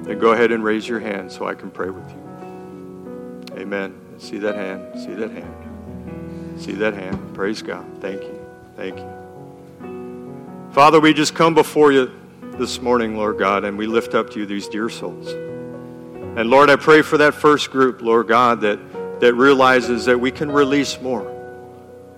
then 0.04 0.18
go 0.18 0.32
ahead 0.32 0.52
and 0.52 0.62
raise 0.62 0.86
your 0.86 1.00
hand 1.00 1.32
so 1.32 1.48
I 1.48 1.54
can 1.54 1.70
pray 1.70 1.88
with 1.88 2.08
you. 2.10 3.56
Amen. 3.56 3.98
See 4.18 4.36
that 4.38 4.54
hand. 4.54 5.00
See 5.00 5.14
that 5.14 5.30
hand. 5.30 6.60
See 6.60 6.72
that 6.72 6.92
hand. 6.92 7.34
Praise 7.34 7.62
God. 7.62 7.86
Thank 8.02 8.22
you. 8.22 8.46
Thank 8.76 8.98
you. 8.98 10.70
Father, 10.72 11.00
we 11.00 11.14
just 11.14 11.34
come 11.34 11.54
before 11.54 11.90
you 11.90 12.12
this 12.58 12.82
morning, 12.82 13.16
Lord 13.16 13.38
God, 13.38 13.64
and 13.64 13.78
we 13.78 13.86
lift 13.86 14.14
up 14.14 14.28
to 14.30 14.40
you 14.40 14.44
these 14.44 14.68
dear 14.68 14.90
souls. 14.90 15.28
And 15.28 16.50
Lord, 16.50 16.68
I 16.68 16.76
pray 16.76 17.00
for 17.00 17.16
that 17.16 17.32
first 17.32 17.70
group, 17.70 18.02
Lord 18.02 18.28
God, 18.28 18.60
that, 18.60 19.20
that 19.20 19.32
realizes 19.34 20.04
that 20.04 20.20
we 20.20 20.30
can 20.30 20.50
release 20.50 21.00
more. 21.00 21.30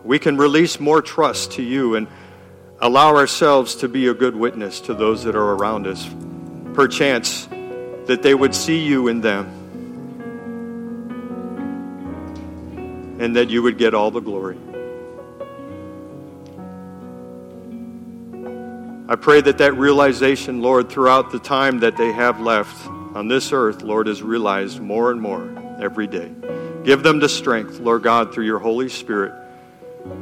We 0.03 0.19
can 0.19 0.37
release 0.37 0.81
more 0.81 1.03
trust 1.03 1.53
to 1.53 1.63
you 1.63 1.95
and 1.95 2.09
allow 2.81 3.17
ourselves 3.17 3.77
to 3.77 3.89
be 3.89 4.09
a 4.09 4.15
good 4.15 4.37
witness 4.37 4.81
to 4.83 4.95
those 4.95 5.25
that 5.25 5.35
are 5.35 5.55
around 5.55 5.87
us. 5.87 6.09
Perchance 6.75 7.49
that 8.07 8.23
they 8.23 8.35
would 8.35 8.55
see 8.55 8.85
you 8.85 9.09
in 9.09 9.21
them 9.21 9.47
and 13.19 13.37
that 13.37 13.49
you 13.49 13.63
would 13.63 13.79
get 13.79 13.95
all 13.95 14.11
the 14.11 14.21
glory. 14.21 14.59
I 19.09 19.15
pray 19.15 19.41
that 19.41 19.59
that 19.59 19.75
realization, 19.75 20.61
Lord, 20.61 20.91
throughout 20.91 21.31
the 21.31 21.39
time 21.39 21.81
that 21.81 21.97
they 21.97 22.13
have 22.13 22.41
left 22.41 22.87
on 22.89 23.29
this 23.29 23.53
earth, 23.53 23.83
Lord, 23.83 24.09
is 24.09 24.23
realized 24.23 24.81
more 24.81 25.11
and 25.11 25.21
more 25.21 25.49
every 25.81 26.09
day. 26.09 26.31
Give 26.85 27.03
them 27.03 27.21
the 27.21 27.29
strength, 27.29 27.79
Lord 27.79 28.03
God, 28.03 28.35
through 28.35 28.45
your 28.45 28.59
Holy 28.59 28.89
Spirit 28.89 29.33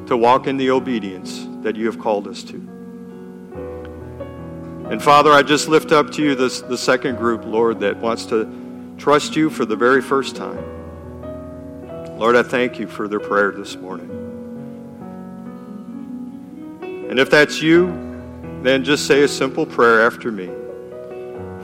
to 0.06 0.16
walk 0.16 0.46
in 0.46 0.56
the 0.56 0.70
obedience 0.70 1.46
that 1.64 1.76
you 1.76 1.86
have 1.86 1.98
called 1.98 2.28
us 2.28 2.42
to. 2.44 2.56
And 4.90 5.02
Father, 5.02 5.32
I 5.32 5.42
just 5.42 5.66
lift 5.66 5.92
up 5.92 6.12
to 6.12 6.22
you 6.22 6.34
this, 6.34 6.60
the 6.60 6.78
second 6.78 7.16
group, 7.16 7.44
Lord, 7.44 7.80
that 7.80 7.96
wants 7.96 8.26
to 8.26 8.94
trust 8.98 9.34
you 9.34 9.50
for 9.50 9.64
the 9.64 9.74
very 9.74 10.00
first 10.02 10.36
time. 10.36 10.62
Lord, 12.18 12.36
I 12.36 12.42
thank 12.42 12.78
you 12.78 12.86
for 12.86 13.08
their 13.08 13.18
prayer 13.18 13.50
this 13.50 13.76
morning. 13.76 14.10
And 17.10 17.18
if 17.18 17.30
that's 17.30 17.60
you, 17.60 17.86
then 18.62 18.84
just 18.84 19.06
say 19.06 19.22
a 19.22 19.28
simple 19.28 19.66
prayer 19.66 20.06
after 20.06 20.30
me. 20.30 20.50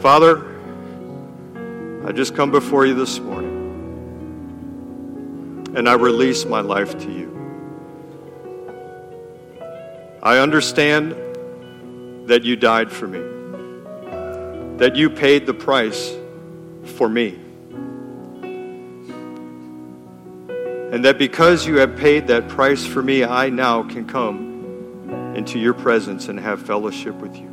Father, 0.01 0.47
I 2.07 2.13
just 2.13 2.35
come 2.35 2.51
before 2.51 2.87
you 2.87 2.95
this 2.95 3.21
morning 3.21 3.59
and 5.75 5.89
I 5.89 5.95
release 5.95 6.45
my 6.45 6.61
life 6.61 6.99
to 7.01 7.13
you. 7.13 7.40
I 10.23 10.39
understand 10.39 11.13
that 12.29 12.45
you 12.45 12.55
died 12.55 12.93
for 12.93 13.07
me, 13.07 13.21
that 14.77 14.95
you 14.95 15.09
paid 15.09 15.47
the 15.47 15.55
price 15.55 16.15
for 16.85 17.09
me. 17.09 17.39
And 20.93 21.05
that 21.07 21.17
because 21.17 21.67
you 21.67 21.79
have 21.79 21.97
paid 21.97 22.27
that 22.27 22.49
price 22.49 22.85
for 22.85 23.03
me, 23.03 23.25
I 23.25 23.49
now 23.49 23.83
can 23.83 24.07
come 24.07 25.35
into 25.35 25.59
your 25.59 25.73
presence 25.73 26.29
and 26.29 26.39
have 26.39 26.61
fellowship 26.67 27.15
with 27.15 27.35
you. 27.37 27.49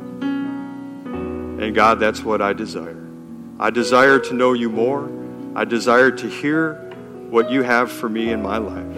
And 1.60 1.74
God, 1.74 2.00
that's 2.00 2.22
what 2.22 2.42
I 2.42 2.52
desire. 2.52 3.02
I 3.58 3.70
desire 3.70 4.18
to 4.18 4.34
know 4.34 4.52
you 4.52 4.68
more. 4.68 5.10
I 5.54 5.64
desire 5.64 6.10
to 6.10 6.28
hear 6.28 6.74
what 7.30 7.50
you 7.50 7.62
have 7.62 7.90
for 7.90 8.10
me 8.10 8.30
in 8.30 8.42
my 8.42 8.58
life. 8.58 8.96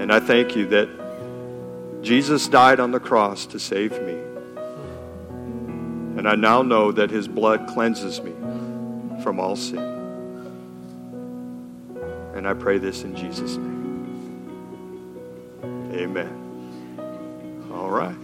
And 0.00 0.12
I 0.12 0.20
thank 0.20 0.54
you 0.54 0.66
that 0.66 1.03
Jesus 2.04 2.46
died 2.48 2.80
on 2.80 2.90
the 2.90 3.00
cross 3.00 3.46
to 3.46 3.58
save 3.58 3.92
me. 4.02 4.12
And 6.18 6.28
I 6.28 6.34
now 6.34 6.60
know 6.62 6.92
that 6.92 7.10
his 7.10 7.26
blood 7.26 7.66
cleanses 7.66 8.20
me 8.20 8.32
from 9.22 9.40
all 9.40 9.56
sin. 9.56 9.78
And 12.34 12.46
I 12.46 12.52
pray 12.52 12.76
this 12.78 13.04
in 13.04 13.16
Jesus' 13.16 13.56
name. 13.56 13.72
Amen. 15.94 17.70
All 17.72 17.88
right. 17.90 18.23